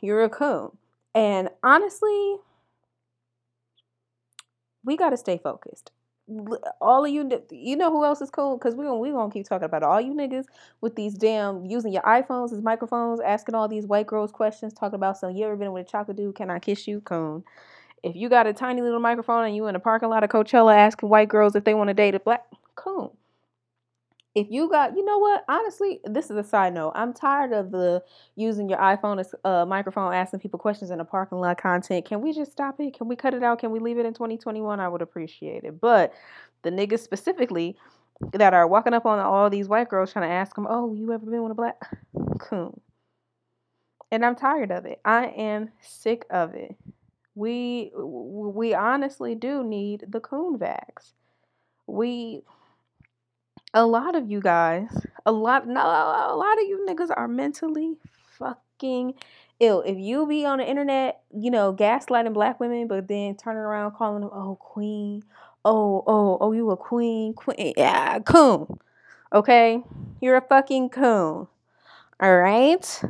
You're 0.00 0.24
a 0.24 0.28
coon. 0.28 0.76
And 1.14 1.48
honestly, 1.62 2.36
we 4.84 4.96
got 4.96 5.10
to 5.10 5.16
stay 5.16 5.38
focused. 5.38 5.90
All 6.80 7.04
of 7.04 7.10
you, 7.10 7.28
you 7.50 7.76
know 7.76 7.90
who 7.90 8.02
else 8.04 8.22
is 8.22 8.30
cool? 8.30 8.56
Because 8.56 8.74
we're 8.74 8.92
we 8.94 9.10
gonna 9.10 9.30
keep 9.30 9.46
talking 9.46 9.66
about 9.66 9.82
it. 9.82 9.86
all 9.86 10.00
you 10.00 10.14
niggas 10.14 10.46
with 10.80 10.96
these 10.96 11.14
damn 11.14 11.66
using 11.66 11.92
your 11.92 12.02
iPhones 12.02 12.50
as 12.52 12.62
microphones, 12.62 13.20
asking 13.20 13.54
all 13.54 13.68
these 13.68 13.86
white 13.86 14.06
girls 14.06 14.32
questions, 14.32 14.72
talking 14.72 14.94
about 14.94 15.18
some. 15.18 15.36
You 15.36 15.44
ever 15.44 15.56
been 15.56 15.72
with 15.72 15.86
a 15.86 15.90
chocolate 15.90 16.16
dude? 16.16 16.34
Can 16.34 16.50
I 16.50 16.58
kiss 16.58 16.88
you? 16.88 17.02
Coon. 17.02 17.44
If 18.02 18.16
you 18.16 18.30
got 18.30 18.46
a 18.46 18.54
tiny 18.54 18.80
little 18.80 19.00
microphone 19.00 19.44
and 19.44 19.54
you 19.54 19.66
in 19.66 19.76
a 19.76 19.80
parking 19.80 20.08
lot 20.08 20.24
of 20.24 20.30
Coachella 20.30 20.74
asking 20.74 21.10
white 21.10 21.28
girls 21.28 21.56
if 21.56 21.64
they 21.64 21.74
want 21.74 21.88
to 21.88 21.94
date 21.94 22.14
a 22.14 22.20
black, 22.20 22.44
cool. 22.74 23.16
If 24.34 24.48
you 24.50 24.68
got, 24.68 24.96
you 24.96 25.04
know 25.04 25.18
what? 25.18 25.44
Honestly, 25.48 26.00
this 26.04 26.28
is 26.28 26.36
a 26.36 26.42
side 26.42 26.74
note. 26.74 26.92
I'm 26.96 27.12
tired 27.12 27.52
of 27.52 27.70
the 27.70 28.02
using 28.34 28.68
your 28.68 28.78
iPhone 28.78 29.20
as 29.20 29.32
a 29.44 29.64
microphone, 29.64 30.12
asking 30.12 30.40
people 30.40 30.58
questions 30.58 30.90
in 30.90 30.98
the 30.98 31.04
parking 31.04 31.38
lot 31.38 31.56
content. 31.56 32.04
Can 32.04 32.20
we 32.20 32.32
just 32.32 32.50
stop 32.50 32.80
it? 32.80 32.96
Can 32.98 33.06
we 33.06 33.14
cut 33.14 33.34
it 33.34 33.44
out? 33.44 33.60
Can 33.60 33.70
we 33.70 33.78
leave 33.78 33.98
it 33.98 34.06
in 34.06 34.12
2021? 34.12 34.80
I 34.80 34.88
would 34.88 35.02
appreciate 35.02 35.62
it. 35.62 35.80
But 35.80 36.12
the 36.62 36.70
niggas 36.70 37.00
specifically 37.00 37.76
that 38.32 38.54
are 38.54 38.66
walking 38.66 38.94
up 38.94 39.06
on 39.06 39.20
all 39.20 39.48
these 39.50 39.68
white 39.68 39.88
girls 39.88 40.12
trying 40.12 40.28
to 40.28 40.34
ask 40.34 40.54
them, 40.56 40.66
"Oh, 40.68 40.92
you 40.94 41.12
ever 41.12 41.26
been 41.26 41.42
with 41.42 41.52
a 41.52 41.54
black 41.54 41.80
coon?" 42.40 42.80
And 44.10 44.24
I'm 44.24 44.34
tired 44.34 44.72
of 44.72 44.84
it. 44.84 45.00
I 45.04 45.26
am 45.26 45.70
sick 45.80 46.26
of 46.30 46.54
it. 46.54 46.76
We 47.36 47.92
we 47.94 48.74
honestly 48.74 49.34
do 49.36 49.62
need 49.62 50.04
the 50.08 50.20
coon 50.20 50.58
vax. 50.58 51.12
We 51.86 52.42
a 53.74 53.84
lot 53.84 54.14
of 54.14 54.30
you 54.30 54.40
guys, 54.40 54.88
a 55.26 55.32
lot, 55.32 55.66
no, 55.66 55.80
a 55.80 56.36
lot 56.36 56.58
of 56.58 56.68
you 56.68 56.86
niggas 56.88 57.10
are 57.14 57.28
mentally 57.28 57.96
fucking 58.38 59.14
ill. 59.58 59.82
If 59.82 59.98
you 59.98 60.26
be 60.26 60.46
on 60.46 60.58
the 60.58 60.68
internet, 60.68 61.20
you 61.36 61.50
know, 61.50 61.74
gaslighting 61.74 62.32
black 62.32 62.60
women, 62.60 62.86
but 62.86 63.08
then 63.08 63.36
turning 63.36 63.62
around 63.62 63.92
calling 63.92 64.20
them, 64.20 64.30
oh, 64.32 64.56
queen, 64.60 65.24
oh, 65.64 66.04
oh, 66.06 66.38
oh, 66.40 66.52
you 66.52 66.70
a 66.70 66.76
queen, 66.76 67.34
queen, 67.34 67.74
yeah, 67.76 68.20
coon. 68.20 68.78
Okay? 69.32 69.82
You're 70.20 70.36
a 70.36 70.46
fucking 70.48 70.90
coon. 70.90 71.48
All 72.20 72.38
right? 72.38 73.02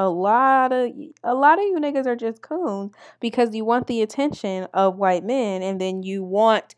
A 0.00 0.08
lot 0.08 0.72
of 0.72 0.92
a 1.24 1.34
lot 1.34 1.58
of 1.58 1.64
you 1.64 1.78
niggas 1.80 2.06
are 2.06 2.14
just 2.14 2.40
coons 2.40 2.92
because 3.18 3.52
you 3.52 3.64
want 3.64 3.88
the 3.88 4.00
attention 4.00 4.68
of 4.72 4.96
white 4.96 5.24
men 5.24 5.60
and 5.60 5.80
then 5.80 6.04
you 6.04 6.22
want 6.22 6.76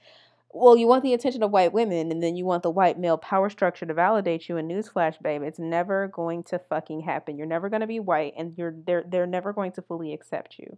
well, 0.53 0.77
you 0.77 0.87
want 0.87 1.05
the 1.05 1.15
attention 1.15 1.43
of 1.43 1.51
white 1.51 1.73
women 1.73 2.11
and 2.11 2.23
then 2.23 2.35
you 2.35 2.45
want 2.45 2.63
the 2.63 2.71
white 2.71 2.99
male 2.99 3.19
power 3.19 3.49
structure 3.49 3.87
to 3.87 3.95
validate 3.95 4.49
you 4.49 4.57
and 4.57 4.71
newsflash, 4.71 5.21
babe. 5.23 5.43
It's 5.43 5.59
never 5.59 6.09
going 6.09 6.43
to 6.45 6.59
fucking 6.59 7.03
happen. 7.03 7.39
You're 7.39 7.47
never 7.47 7.69
going 7.69 7.83
to 7.83 7.87
be 7.87 8.01
white 8.01 8.35
and 8.37 8.55
you're 8.57 8.75
they're 8.87 9.05
they're 9.07 9.27
never 9.27 9.53
going 9.53 9.73
to 9.73 9.83
fully 9.83 10.13
accept 10.13 10.59
you. 10.59 10.77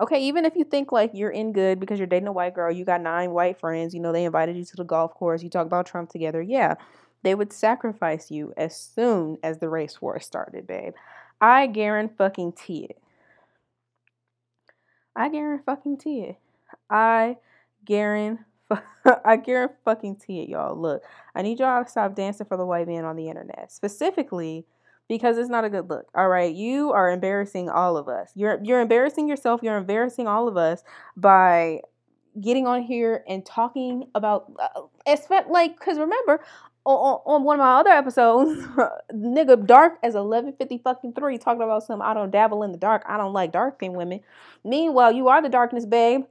Okay, 0.00 0.20
even 0.22 0.44
if 0.44 0.56
you 0.56 0.64
think 0.64 0.92
like 0.92 1.10
you're 1.14 1.30
in 1.30 1.52
good 1.52 1.78
because 1.78 1.98
you're 1.98 2.06
dating 2.06 2.28
a 2.28 2.32
white 2.32 2.54
girl, 2.54 2.72
you 2.72 2.84
got 2.84 3.02
nine 3.02 3.30
white 3.32 3.60
friends, 3.60 3.94
you 3.94 4.00
know, 4.00 4.12
they 4.12 4.24
invited 4.24 4.56
you 4.56 4.64
to 4.64 4.76
the 4.76 4.84
golf 4.84 5.14
course, 5.14 5.42
you 5.42 5.50
talk 5.50 5.66
about 5.66 5.86
Trump 5.86 6.10
together. 6.10 6.40
Yeah, 6.40 6.74
they 7.22 7.34
would 7.34 7.52
sacrifice 7.52 8.30
you 8.30 8.52
as 8.56 8.74
soon 8.74 9.36
as 9.42 9.58
the 9.58 9.68
race 9.68 10.00
war 10.00 10.18
started, 10.18 10.66
babe. 10.66 10.94
I 11.40 11.66
guarantee 11.66 12.14
fucking 12.16 12.54
it. 12.68 12.98
I 15.14 15.28
guarantee 15.28 15.64
fucking 15.64 15.98
it. 16.06 16.36
I 16.88 17.36
guarantee 17.84 18.42
I 19.24 19.36
guarantee 19.36 19.74
fucking 19.84 20.20
it, 20.28 20.48
y'all. 20.48 20.76
Look, 20.80 21.02
I 21.34 21.42
need 21.42 21.58
y'all 21.58 21.84
to 21.84 21.90
stop 21.90 22.14
dancing 22.14 22.46
for 22.46 22.56
the 22.56 22.66
white 22.66 22.86
man 22.86 23.04
on 23.04 23.16
the 23.16 23.28
internet. 23.28 23.72
Specifically 23.72 24.66
because 25.08 25.38
it's 25.38 25.50
not 25.50 25.64
a 25.64 25.68
good 25.68 25.90
look. 25.90 26.06
All 26.14 26.28
right, 26.28 26.54
you 26.54 26.92
are 26.92 27.10
embarrassing 27.10 27.68
all 27.68 27.96
of 27.96 28.08
us. 28.08 28.30
You're 28.36 28.60
you're 28.62 28.80
embarrassing 28.80 29.28
yourself. 29.28 29.60
You're 29.62 29.76
embarrassing 29.76 30.28
all 30.28 30.46
of 30.46 30.56
us 30.56 30.84
by 31.16 31.80
getting 32.40 32.66
on 32.66 32.82
here 32.82 33.24
and 33.28 33.44
talking 33.44 34.04
about, 34.14 34.52
uh, 34.60 34.82
like, 35.50 35.78
because 35.78 35.98
remember. 35.98 36.40
On, 36.86 37.20
on 37.26 37.44
one 37.44 37.60
of 37.60 37.64
my 37.64 37.78
other 37.78 37.90
episodes, 37.90 38.58
nigga 39.14 39.66
dark 39.66 39.98
as 40.02 40.14
eleven 40.14 40.54
fifty 40.54 40.78
fucking 40.78 41.12
three 41.12 41.36
talking 41.36 41.60
about 41.62 41.82
some 41.82 42.00
I 42.00 42.14
don't 42.14 42.30
dabble 42.30 42.62
in 42.62 42.72
the 42.72 42.78
dark. 42.78 43.02
I 43.06 43.18
don't 43.18 43.34
like 43.34 43.52
dark 43.52 43.76
skinned 43.76 43.94
women. 43.94 44.20
Meanwhile, 44.64 45.12
you 45.12 45.28
are 45.28 45.42
the 45.42 45.50
darkness, 45.50 45.84
babe. 45.84 46.22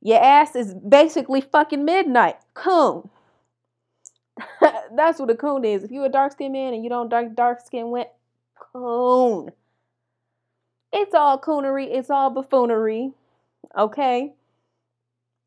Your 0.00 0.22
ass 0.22 0.54
is 0.54 0.74
basically 0.74 1.40
fucking 1.40 1.84
midnight. 1.84 2.36
Coon. 2.54 3.08
That's 4.94 5.18
what 5.18 5.30
a 5.30 5.34
coon 5.34 5.64
is. 5.64 5.82
If 5.82 5.90
you 5.90 6.04
a 6.04 6.08
dark 6.08 6.32
skinned 6.32 6.52
man 6.52 6.74
and 6.74 6.84
you 6.84 6.90
don't 6.90 7.08
dark 7.08 7.34
dark 7.34 7.60
skin 7.64 7.90
went 7.90 8.08
coon. 8.72 9.50
It's 10.92 11.14
all 11.14 11.38
coonery. 11.38 11.88
It's 11.90 12.10
all 12.10 12.30
buffoonery. 12.30 13.12
Okay. 13.76 14.32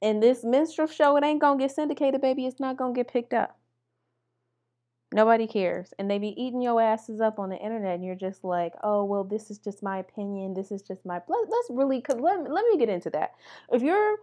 And 0.02 0.22
this 0.22 0.44
minstrel 0.44 0.88
show, 0.88 1.16
it 1.18 1.24
ain't 1.24 1.42
gonna 1.42 1.60
get 1.60 1.72
syndicated, 1.72 2.22
baby. 2.22 2.46
It's 2.46 2.60
not 2.60 2.78
gonna 2.78 2.94
get 2.94 3.08
picked 3.08 3.34
up. 3.34 3.58
Nobody 5.14 5.46
cares. 5.46 5.94
And 6.00 6.10
they 6.10 6.18
be 6.18 6.42
eating 6.42 6.62
your 6.62 6.82
asses 6.82 7.20
up 7.20 7.38
on 7.38 7.50
the 7.50 7.58
internet, 7.58 7.96
and 7.96 8.06
you're 8.06 8.16
just 8.16 8.44
like, 8.44 8.74
oh, 8.82 9.04
well, 9.04 9.24
this 9.24 9.52
is 9.52 9.60
just 9.60 9.84
my 9.84 9.98
opinion. 9.98 10.54
This 10.54 10.72
is 10.72 10.82
just 10.82 11.06
my. 11.06 11.22
Let, 11.28 11.48
us 11.48 11.66
really, 11.70 12.02
let, 12.08 12.50
let 12.50 12.66
me 12.66 12.78
get 12.78 12.90
into 12.90 13.10
that. 13.12 13.34
If 13.72 13.82
you're 13.84 14.18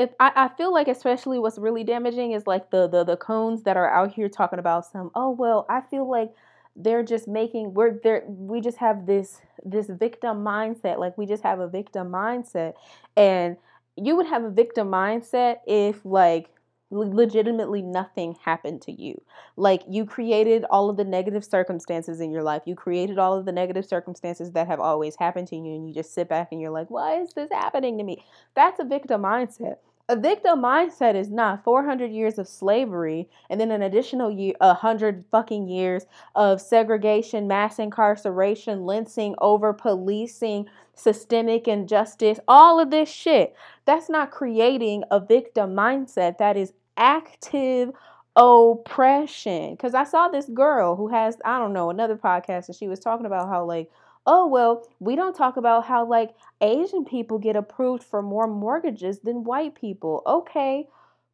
if 0.00 0.10
I, 0.18 0.32
I 0.34 0.48
feel 0.48 0.72
like 0.72 0.88
especially 0.88 1.38
what's 1.38 1.58
really 1.58 1.84
damaging 1.84 2.32
is 2.32 2.46
like 2.46 2.70
the 2.70 2.88
the 2.88 3.04
the 3.04 3.16
cones 3.16 3.64
that 3.64 3.76
are 3.76 3.90
out 3.92 4.12
here 4.12 4.28
talking 4.28 4.58
about 4.58 4.86
some 4.86 5.10
oh 5.14 5.30
well 5.30 5.66
I 5.68 5.82
feel 5.82 6.10
like 6.10 6.32
they're 6.74 7.02
just 7.02 7.28
making 7.28 7.74
we're 7.74 8.00
there 8.02 8.24
we 8.26 8.62
just 8.62 8.78
have 8.78 9.06
this 9.06 9.42
this 9.62 9.88
victim 9.88 10.42
mindset 10.42 10.98
like 10.98 11.18
we 11.18 11.26
just 11.26 11.42
have 11.42 11.60
a 11.60 11.68
victim 11.68 12.10
mindset 12.10 12.74
and 13.16 13.58
you 13.96 14.16
would 14.16 14.26
have 14.26 14.42
a 14.42 14.50
victim 14.50 14.88
mindset 14.90 15.56
if 15.66 16.02
like 16.04 16.48
legitimately 16.90 17.82
nothing 17.82 18.36
happened 18.42 18.82
to 18.82 18.92
you. 18.92 19.20
Like 19.56 19.82
you 19.88 20.04
created 20.04 20.64
all 20.70 20.90
of 20.90 20.96
the 20.96 21.04
negative 21.04 21.44
circumstances 21.44 22.20
in 22.20 22.32
your 22.32 22.42
life. 22.42 22.62
You 22.66 22.74
created 22.74 23.18
all 23.18 23.38
of 23.38 23.44
the 23.44 23.52
negative 23.52 23.84
circumstances 23.86 24.52
that 24.52 24.66
have 24.66 24.80
always 24.80 25.14
happened 25.16 25.48
to 25.48 25.56
you 25.56 25.74
and 25.74 25.86
you 25.86 25.94
just 25.94 26.12
sit 26.12 26.28
back 26.28 26.48
and 26.50 26.60
you're 26.60 26.70
like, 26.70 26.90
"Why 26.90 27.20
is 27.20 27.32
this 27.32 27.50
happening 27.52 27.98
to 27.98 28.04
me?" 28.04 28.24
That's 28.54 28.80
a 28.80 28.84
victim 28.84 29.22
mindset. 29.22 29.76
A 30.10 30.16
victim 30.16 30.60
mindset 30.60 31.14
is 31.14 31.30
not 31.30 31.62
400 31.62 32.10
years 32.10 32.36
of 32.36 32.48
slavery 32.48 33.28
and 33.48 33.60
then 33.60 33.70
an 33.70 33.80
additional 33.80 34.28
year, 34.28 34.54
100 34.58 35.24
fucking 35.30 35.68
years 35.68 36.04
of 36.34 36.60
segregation, 36.60 37.46
mass 37.46 37.78
incarceration, 37.78 38.86
lynching, 38.86 39.36
over 39.38 39.72
policing, 39.72 40.66
systemic 40.96 41.68
injustice, 41.68 42.40
all 42.48 42.80
of 42.80 42.90
this 42.90 43.08
shit. 43.08 43.54
That's 43.84 44.10
not 44.10 44.32
creating 44.32 45.04
a 45.12 45.20
victim 45.20 45.76
mindset. 45.76 46.38
That 46.38 46.56
is 46.56 46.72
active 46.96 47.92
oppression. 48.34 49.74
Because 49.74 49.94
I 49.94 50.02
saw 50.02 50.26
this 50.26 50.48
girl 50.48 50.96
who 50.96 51.06
has, 51.06 51.36
I 51.44 51.56
don't 51.60 51.72
know, 51.72 51.88
another 51.88 52.16
podcast, 52.16 52.66
and 52.66 52.74
she 52.74 52.88
was 52.88 52.98
talking 52.98 53.26
about 53.26 53.48
how, 53.48 53.64
like, 53.64 53.88
oh, 54.26 54.46
well, 54.46 54.86
we 55.00 55.16
don't 55.16 55.34
talk 55.34 55.56
about 55.56 55.84
how, 55.84 56.04
like, 56.06 56.34
Asian 56.60 57.04
people 57.04 57.38
get 57.38 57.56
approved 57.56 58.02
for 58.04 58.22
more 58.22 58.46
mortgages 58.46 59.20
than 59.20 59.44
white 59.44 59.74
people. 59.74 60.22
Okay, 60.26 60.86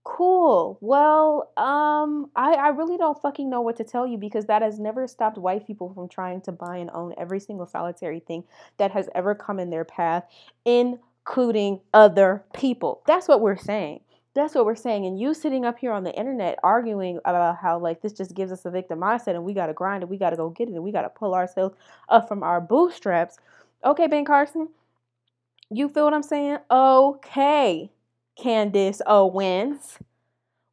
cool. 0.05 0.79
Well, 0.81 1.51
um, 1.57 2.31
I, 2.37 2.55
I 2.55 2.69
really 2.69 2.97
don't 2.97 3.21
fucking 3.21 3.51
know 3.51 3.61
what 3.61 3.77
to 3.77 3.85
tell 3.85 4.07
you 4.07 4.17
because 4.19 4.47
that 4.47 4.63
has 4.63 4.79
never 4.79 5.07
stopped 5.09 5.37
white 5.37 5.67
people 5.67 5.93
from 5.93 6.09
trying 6.09 6.41
to 6.43 6.53
buy 6.53 6.77
and 6.79 6.91
own 6.95 7.13
every 7.19 7.41
single 7.41 7.67
solitary 7.67 8.21
thing 8.21 8.45
that 8.79 8.93
has 8.93 9.09
ever 9.15 9.35
come 9.35 9.59
in 9.59 9.71
their 9.71 9.85
path, 9.85 10.25
including 10.65 11.81
other 11.93 12.45
people. 12.55 13.03
That's 13.07 13.27
what 13.29 13.41
we're 13.41 13.57
saying. 13.57 14.01
That's 14.37 14.55
what 14.55 14.67
we're 14.67 14.77
saying. 14.77 15.07
And 15.07 15.19
you 15.19 15.33
sitting 15.33 15.65
up 15.65 15.79
here 15.79 15.93
on 15.93 16.05
the 16.05 16.15
internet 16.15 16.59
arguing 16.63 17.19
about 17.25 17.57
how 17.57 17.79
like 17.79 18.03
this 18.03 18.13
just 18.13 18.35
gives 18.35 18.53
us 18.53 18.67
a 18.67 18.71
victim 18.71 19.01
mindset 19.01 19.35
and 19.35 19.45
we 19.45 19.55
gotta 19.55 19.73
grind 19.73 20.03
it, 20.03 20.11
we 20.11 20.19
gotta 20.19 20.37
go 20.37 20.51
get 20.51 20.69
it, 20.69 20.75
and 20.75 20.85
we 20.85 20.93
gotta 20.93 21.09
pull 21.09 21.35
ourselves 21.35 21.75
up 22.11 22.29
from 22.29 22.43
our 22.43 22.61
bootstraps. 22.61 23.39
Okay, 23.83 24.07
Ben 24.07 24.27
Carson, 24.27 24.69
you 25.71 25.89
feel 25.89 26.05
what 26.05 26.13
I'm 26.13 26.23
saying? 26.23 26.59
Okay, 26.71 27.91
Candace 28.37 29.01
Owens, 29.07 29.99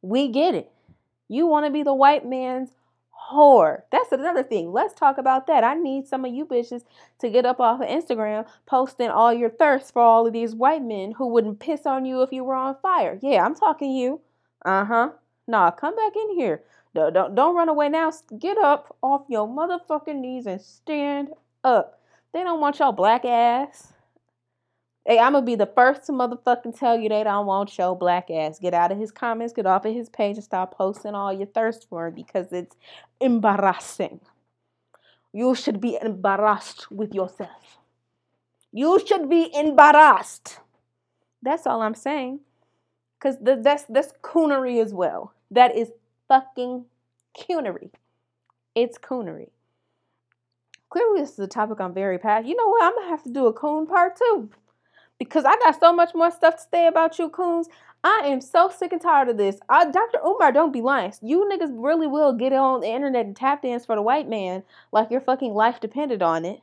we 0.02 0.28
get 0.28 0.54
it. 0.54 0.70
You 1.28 1.46
want 1.46 1.64
to 1.64 1.72
be 1.72 1.82
the 1.82 1.94
white 1.94 2.26
man's 2.28 2.68
whore. 3.34 3.82
That's 3.90 4.12
another 4.12 4.42
thing. 4.42 4.72
Let's 4.72 4.94
talk 4.94 5.18
about 5.18 5.46
that. 5.46 5.64
I 5.64 5.74
need 5.74 6.06
some 6.06 6.24
of 6.24 6.32
you 6.32 6.46
bitches 6.46 6.84
to 7.20 7.30
get 7.30 7.46
up 7.46 7.60
off 7.60 7.80
of 7.80 7.88
Instagram 7.88 8.46
posting 8.66 9.08
all 9.08 9.32
your 9.32 9.50
thirst 9.50 9.92
for 9.92 10.02
all 10.02 10.26
of 10.26 10.32
these 10.32 10.54
white 10.54 10.82
men 10.82 11.12
who 11.12 11.26
wouldn't 11.28 11.60
piss 11.60 11.86
on 11.86 12.04
you 12.04 12.22
if 12.22 12.32
you 12.32 12.44
were 12.44 12.54
on 12.54 12.76
fire. 12.82 13.18
Yeah, 13.22 13.44
I'm 13.44 13.54
talking 13.54 13.92
you. 13.92 14.20
Uh-huh. 14.64 15.10
Nah, 15.46 15.70
come 15.72 15.96
back 15.96 16.12
in 16.16 16.36
here. 16.36 16.62
Don't, 16.94 17.12
don't, 17.12 17.34
don't 17.34 17.56
run 17.56 17.68
away 17.68 17.88
now. 17.88 18.12
Get 18.38 18.56
up 18.58 18.96
off 19.02 19.22
your 19.28 19.48
motherfucking 19.48 20.20
knees 20.20 20.46
and 20.46 20.60
stand 20.60 21.30
up. 21.64 22.00
They 22.32 22.42
don't 22.42 22.60
want 22.60 22.78
y'all 22.78 22.92
black 22.92 23.24
ass. 23.24 23.93
Hey, 25.06 25.18
I'm 25.18 25.34
gonna 25.34 25.44
be 25.44 25.54
the 25.54 25.66
first 25.66 26.06
to 26.06 26.12
motherfucking 26.12 26.78
tell 26.78 26.98
you 26.98 27.10
they 27.10 27.24
don't 27.24 27.44
want 27.44 27.76
your 27.76 27.94
black 27.94 28.30
ass. 28.30 28.58
Get 28.58 28.72
out 28.72 28.90
of 28.90 28.98
his 28.98 29.12
comments, 29.12 29.52
get 29.52 29.66
off 29.66 29.84
of 29.84 29.92
his 29.94 30.08
page, 30.08 30.36
and 30.36 30.44
stop 30.44 30.74
posting 30.74 31.14
all 31.14 31.30
your 31.30 31.46
thirst 31.46 31.86
for 31.90 32.06
him 32.06 32.14
because 32.14 32.50
it's 32.52 32.74
embarrassing. 33.20 34.20
You 35.30 35.54
should 35.54 35.78
be 35.78 35.98
embarrassed 36.00 36.90
with 36.90 37.14
yourself. 37.14 37.78
You 38.72 38.98
should 39.06 39.28
be 39.28 39.54
embarrassed. 39.54 40.60
That's 41.42 41.66
all 41.66 41.82
I'm 41.82 41.94
saying. 41.94 42.40
Cause 43.20 43.36
that's 43.40 43.84
that's 43.84 44.12
coonery 44.22 44.82
as 44.82 44.94
well. 44.94 45.34
That 45.50 45.76
is 45.76 45.92
fucking 46.28 46.86
coonery. 47.38 47.90
It's 48.74 48.96
coonery. 48.96 49.50
Clearly, 50.88 51.20
this 51.20 51.32
is 51.32 51.38
a 51.40 51.46
topic 51.46 51.80
I'm 51.80 51.92
very 51.92 52.18
passionate. 52.18 52.48
You 52.48 52.56
know 52.56 52.68
what? 52.68 52.84
I'm 52.84 52.94
gonna 52.94 53.08
have 53.08 53.22
to 53.24 53.30
do 53.30 53.46
a 53.46 53.52
coon 53.52 53.86
part 53.86 54.16
two 54.16 54.48
because 55.18 55.44
I 55.44 55.56
got 55.56 55.78
so 55.78 55.92
much 55.92 56.14
more 56.14 56.30
stuff 56.30 56.56
to 56.56 56.62
say 56.70 56.86
about 56.86 57.18
you 57.18 57.28
coons. 57.28 57.68
I 58.02 58.22
am 58.24 58.40
so 58.40 58.68
sick 58.68 58.92
and 58.92 59.00
tired 59.00 59.28
of 59.28 59.38
this. 59.38 59.58
I, 59.68 59.90
Dr. 59.90 60.18
Umar, 60.24 60.52
don't 60.52 60.72
be 60.72 60.82
lying. 60.82 61.14
You 61.22 61.48
niggas 61.50 61.72
really 61.72 62.06
will 62.06 62.34
get 62.34 62.52
on 62.52 62.80
the 62.80 62.88
internet 62.88 63.24
and 63.24 63.34
tap 63.34 63.62
dance 63.62 63.86
for 63.86 63.96
the 63.96 64.02
white 64.02 64.28
man 64.28 64.62
like 64.92 65.10
your 65.10 65.22
fucking 65.22 65.54
life 65.54 65.80
depended 65.80 66.22
on 66.22 66.44
it. 66.44 66.60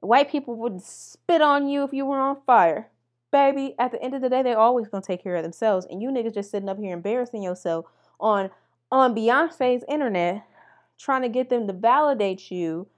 White 0.00 0.30
people 0.30 0.56
would 0.56 0.82
spit 0.82 1.40
on 1.40 1.68
you 1.68 1.84
if 1.84 1.92
you 1.92 2.04
were 2.04 2.20
on 2.20 2.38
fire. 2.46 2.88
Baby, 3.32 3.74
at 3.78 3.92
the 3.92 4.02
end 4.02 4.14
of 4.14 4.22
the 4.22 4.28
day, 4.28 4.42
they 4.42 4.54
always 4.54 4.88
gonna 4.88 5.02
take 5.02 5.22
care 5.22 5.36
of 5.36 5.42
themselves. 5.42 5.86
And 5.88 6.02
you 6.02 6.10
niggas 6.10 6.34
just 6.34 6.50
sitting 6.50 6.68
up 6.68 6.78
here 6.78 6.92
embarrassing 6.92 7.42
yourself 7.42 7.86
on 8.18 8.50
on 8.92 9.14
Beyonce's 9.14 9.84
internet, 9.88 10.44
trying 10.98 11.22
to 11.22 11.28
get 11.28 11.48
them 11.48 11.66
to 11.68 11.72
validate 11.72 12.50
you 12.50 12.88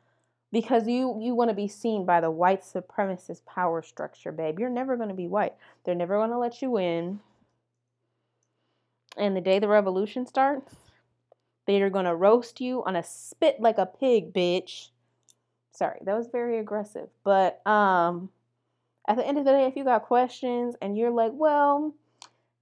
because 0.52 0.86
you 0.86 1.18
you 1.20 1.34
want 1.34 1.50
to 1.50 1.54
be 1.54 1.68
seen 1.68 2.04
by 2.04 2.20
the 2.20 2.30
white 2.30 2.62
supremacist 2.62 3.44
power 3.46 3.82
structure, 3.82 4.30
babe. 4.30 4.58
You're 4.58 4.70
never 4.70 4.96
gonna 4.96 5.14
be 5.14 5.26
white. 5.26 5.54
They're 5.84 5.94
never 5.94 6.18
gonna 6.18 6.38
let 6.38 6.62
you 6.62 6.78
in. 6.78 7.20
And 9.16 9.36
the 9.36 9.40
day 9.40 9.58
the 9.58 9.68
revolution 9.68 10.26
starts, 10.26 10.74
they're 11.66 11.90
gonna 11.90 12.14
roast 12.14 12.60
you 12.60 12.84
on 12.84 12.96
a 12.96 13.02
spit 13.02 13.60
like 13.60 13.78
a 13.78 13.86
pig, 13.86 14.32
bitch. 14.32 14.90
Sorry, 15.72 15.98
that 16.04 16.16
was 16.16 16.28
very 16.28 16.58
aggressive. 16.58 17.08
But 17.24 17.66
um 17.66 18.30
at 19.08 19.16
the 19.16 19.26
end 19.26 19.38
of 19.38 19.44
the 19.44 19.50
day, 19.52 19.64
if 19.64 19.76
you 19.76 19.84
got 19.84 20.04
questions 20.04 20.76
and 20.80 20.96
you're 20.96 21.10
like, 21.10 21.32
well, 21.34 21.94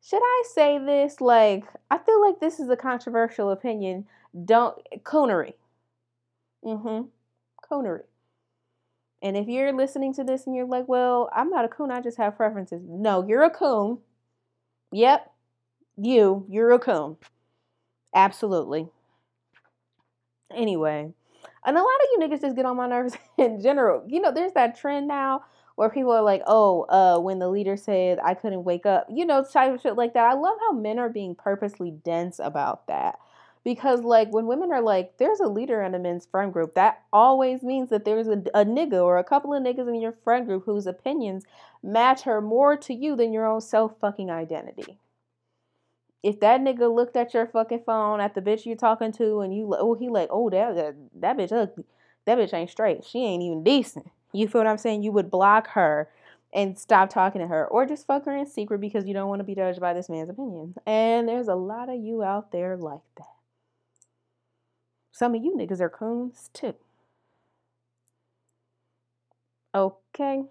should 0.03 0.22
I 0.22 0.42
say 0.55 0.79
this? 0.79 1.20
Like, 1.20 1.64
I 1.90 1.98
feel 1.98 2.20
like 2.20 2.40
this 2.40 2.59
is 2.59 2.70
a 2.70 2.76
controversial 2.76 3.50
opinion. 3.50 4.07
Don't 4.46 4.76
coonery. 5.05 5.55
Mm-hmm. 6.64 7.09
Coonery. 7.70 8.02
And 9.22 9.37
if 9.37 9.48
you're 9.48 9.72
listening 9.72 10.14
to 10.14 10.24
this 10.24 10.46
and 10.46 10.56
you're 10.56 10.66
like, 10.66 10.88
well, 10.88 11.28
I'm 11.35 11.50
not 11.50 11.64
a 11.64 11.68
coon, 11.68 11.90
I 11.90 12.00
just 12.00 12.16
have 12.16 12.37
preferences. 12.37 12.83
No, 12.87 13.26
you're 13.26 13.42
a 13.42 13.50
coon. 13.50 13.98
Yep. 14.92 15.30
You, 15.96 16.46
you're 16.48 16.72
a 16.72 16.78
coon. 16.78 17.16
Absolutely. 18.14 18.88
Anyway, 20.54 21.12
and 21.64 21.76
a 21.76 21.80
lot 21.80 21.87
of 21.87 22.09
you 22.12 22.18
niggas 22.20 22.40
just 22.40 22.56
get 22.56 22.64
on 22.64 22.76
my 22.76 22.88
nerves 22.88 23.16
in 23.38 23.61
general. 23.61 24.04
You 24.09 24.20
know, 24.20 24.33
there's 24.33 24.52
that 24.52 24.78
trend 24.78 25.06
now 25.06 25.44
where 25.76 25.90
people 25.90 26.12
are 26.12 26.22
like, 26.22 26.42
oh, 26.46 26.83
uh, 26.88 27.18
when 27.20 27.38
the 27.38 27.48
leader 27.48 27.76
said 27.76 28.18
I 28.24 28.35
couldn't 28.35 28.64
wake 28.64 28.87
up, 28.87 29.06
you 29.11 29.24
know, 29.24 29.44
type 29.44 29.74
of 29.74 29.80
shit 29.80 29.96
like 29.96 30.14
that. 30.14 30.24
I 30.24 30.35
love 30.35 30.56
how 30.61 30.72
men 30.72 30.98
are 30.98 31.09
being 31.09 31.35
purposely 31.35 31.90
dense 31.90 32.38
about 32.38 32.87
that. 32.88 33.18
Because, 33.62 34.00
like, 34.00 34.32
when 34.32 34.46
women 34.46 34.72
are 34.72 34.80
like, 34.80 35.18
there's 35.18 35.40
a 35.40 35.48
leader 35.48 35.82
in 35.82 35.94
a 35.94 35.98
men's 35.98 36.26
friend 36.26 36.52
group, 36.52 36.74
that 36.74 37.02
always 37.12 37.62
means 37.62 37.90
that 37.90 38.04
there's 38.04 38.26
a, 38.26 38.42
a 38.54 38.64
nigga 38.64 39.02
or 39.02 39.18
a 39.18 39.24
couple 39.24 39.52
of 39.52 39.62
niggas 39.62 39.88
in 39.88 40.00
your 40.00 40.14
friend 40.24 40.46
group 40.46 40.64
whose 40.64 40.86
opinions 40.86 41.44
matter 41.82 42.40
more 42.40 42.76
to 42.76 42.94
you 42.94 43.16
than 43.16 43.32
your 43.32 43.46
own 43.46 43.60
self 43.60 43.92
fucking 44.00 44.30
identity. 44.30 44.98
If 46.22 46.40
that 46.40 46.60
nigga 46.60 46.94
looked 46.94 47.16
at 47.16 47.34
your 47.34 47.46
fucking 47.46 47.82
phone 47.84 48.20
at 48.20 48.34
the 48.34 48.42
bitch 48.42 48.66
you're 48.66 48.76
talking 48.76 49.12
to 49.12 49.40
and 49.40 49.54
you, 49.54 49.74
oh, 49.78 49.94
he 49.94 50.08
like, 50.08 50.28
oh, 50.30 50.50
that, 50.50 50.74
that, 50.76 50.94
that 51.20 51.36
bitch 51.36 51.52
ugly. 51.52 51.84
That 52.26 52.38
bitch 52.38 52.52
ain't 52.52 52.70
straight. 52.70 53.04
She 53.04 53.24
ain't 53.24 53.42
even 53.42 53.64
decent 53.64 54.06
you 54.32 54.48
feel 54.48 54.60
what 54.60 54.66
I'm 54.66 54.78
saying? 54.78 55.02
You 55.02 55.12
would 55.12 55.30
block 55.30 55.68
her 55.68 56.08
and 56.52 56.78
stop 56.78 57.10
talking 57.10 57.40
to 57.40 57.46
her 57.46 57.66
or 57.66 57.86
just 57.86 58.06
fuck 58.06 58.24
her 58.24 58.36
in 58.36 58.46
secret 58.46 58.80
because 58.80 59.06
you 59.06 59.14
don't 59.14 59.28
want 59.28 59.40
to 59.40 59.44
be 59.44 59.54
judged 59.54 59.80
by 59.80 59.92
this 59.92 60.08
man's 60.08 60.30
opinion. 60.30 60.74
And 60.86 61.28
there's 61.28 61.48
a 61.48 61.54
lot 61.54 61.88
of 61.88 62.00
you 62.00 62.22
out 62.22 62.52
there 62.52 62.76
like 62.76 63.00
that. 63.16 63.39
Some 65.12 65.34
of 65.34 65.42
you 65.42 65.54
niggas 65.56 65.80
are 65.80 65.90
coons 65.90 66.50
too. 66.52 66.74
Okay. 69.74 70.42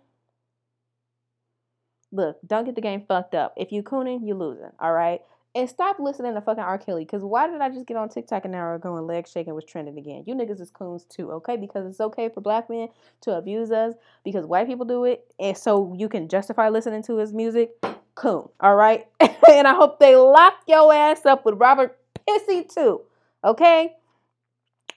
Look, 2.12 2.38
don't 2.46 2.66
get 2.66 2.76
the 2.76 2.82
game 2.82 3.04
fucked 3.08 3.36
up. 3.36 3.54
If 3.56 3.72
you 3.72 3.84
cooning, 3.84 4.26
you 4.26 4.34
losing. 4.36 4.72
All 4.80 4.94
right. 4.94 5.22
And 5.56 5.68
stop 5.70 6.00
listening 6.00 6.36
to 6.36 6.42
fucking 6.42 6.64
R. 6.64 6.78
Kelly. 6.78 7.06
Because 7.06 7.24
why 7.24 7.48
did 7.48 7.62
I 7.62 7.70
just 7.70 7.88
get 7.88 7.98
on 7.98 8.10
TikTok 8.10 8.46
an 8.46 8.56
hour 8.56 8.76
ago 8.76 8.96
and 8.98 9.08
leg 9.08 9.28
shaking 9.28 9.54
was 9.56 9.66
trending 9.66 9.98
again? 9.98 10.24
You 10.26 10.36
niggas 10.36 10.62
is 10.62 10.70
coons 10.72 11.06
too, 11.06 11.32
okay? 11.34 11.58
Because 11.58 11.86
it's 11.88 12.00
okay 12.00 12.30
for 12.30 12.42
black 12.42 12.70
men 12.70 12.90
to 13.22 13.32
abuse 13.36 13.72
us 13.72 13.94
because 14.24 14.46
white 14.46 14.68
people 14.68 14.86
do 14.86 15.06
it. 15.06 15.26
And 15.40 15.58
so 15.58 15.94
you 15.98 16.08
can 16.08 16.28
justify 16.30 16.70
listening 16.70 17.04
to 17.04 17.18
his 17.18 17.34
music. 17.34 17.72
Coon, 18.16 18.50
all 18.60 18.76
right? 18.76 19.08
and 19.20 19.68
I 19.68 19.74
hope 19.74 20.00
they 20.00 20.16
lock 20.16 20.54
your 20.68 20.94
ass 20.94 21.26
up 21.26 21.46
with 21.46 21.56
Robert 21.56 21.98
Pissy 22.28 22.72
too, 22.72 23.02
okay? 23.44 23.94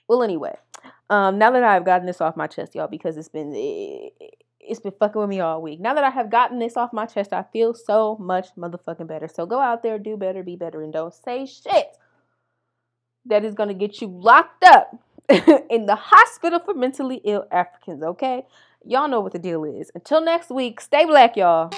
Well, 0.07 0.23
anyway, 0.23 0.55
um, 1.09 1.37
now 1.37 1.51
that 1.51 1.63
I've 1.63 1.85
gotten 1.85 2.05
this 2.05 2.21
off 2.21 2.35
my 2.35 2.47
chest, 2.47 2.75
y'all, 2.75 2.87
because 2.87 3.17
it's 3.17 3.29
been 3.29 3.53
it's 4.59 4.79
been 4.79 4.93
fucking 4.99 5.19
with 5.19 5.29
me 5.29 5.39
all 5.39 5.61
week. 5.61 5.79
Now 5.79 5.93
that 5.93 6.03
I 6.03 6.09
have 6.09 6.29
gotten 6.29 6.59
this 6.59 6.77
off 6.77 6.93
my 6.93 7.05
chest, 7.05 7.33
I 7.33 7.43
feel 7.53 7.73
so 7.73 8.17
much 8.19 8.47
motherfucking 8.57 9.07
better. 9.07 9.27
So 9.27 9.45
go 9.45 9.59
out 9.59 9.83
there, 9.83 9.99
do 9.99 10.17
better, 10.17 10.43
be 10.43 10.55
better, 10.55 10.81
and 10.81 10.93
don't 10.93 11.13
say 11.13 11.45
shit 11.45 11.97
that 13.25 13.45
is 13.45 13.53
gonna 13.53 13.73
get 13.73 14.01
you 14.01 14.07
locked 14.07 14.63
up 14.63 14.95
in 15.69 15.85
the 15.85 15.95
hospital 15.95 16.59
for 16.59 16.73
mentally 16.73 17.21
ill 17.23 17.45
Africans, 17.51 18.03
okay? 18.03 18.45
Y'all 18.85 19.07
know 19.07 19.21
what 19.21 19.31
the 19.31 19.39
deal 19.39 19.63
is. 19.63 19.91
Until 19.95 20.21
next 20.21 20.49
week, 20.49 20.81
stay 20.81 21.05
black, 21.05 21.37
y'all. 21.37 21.71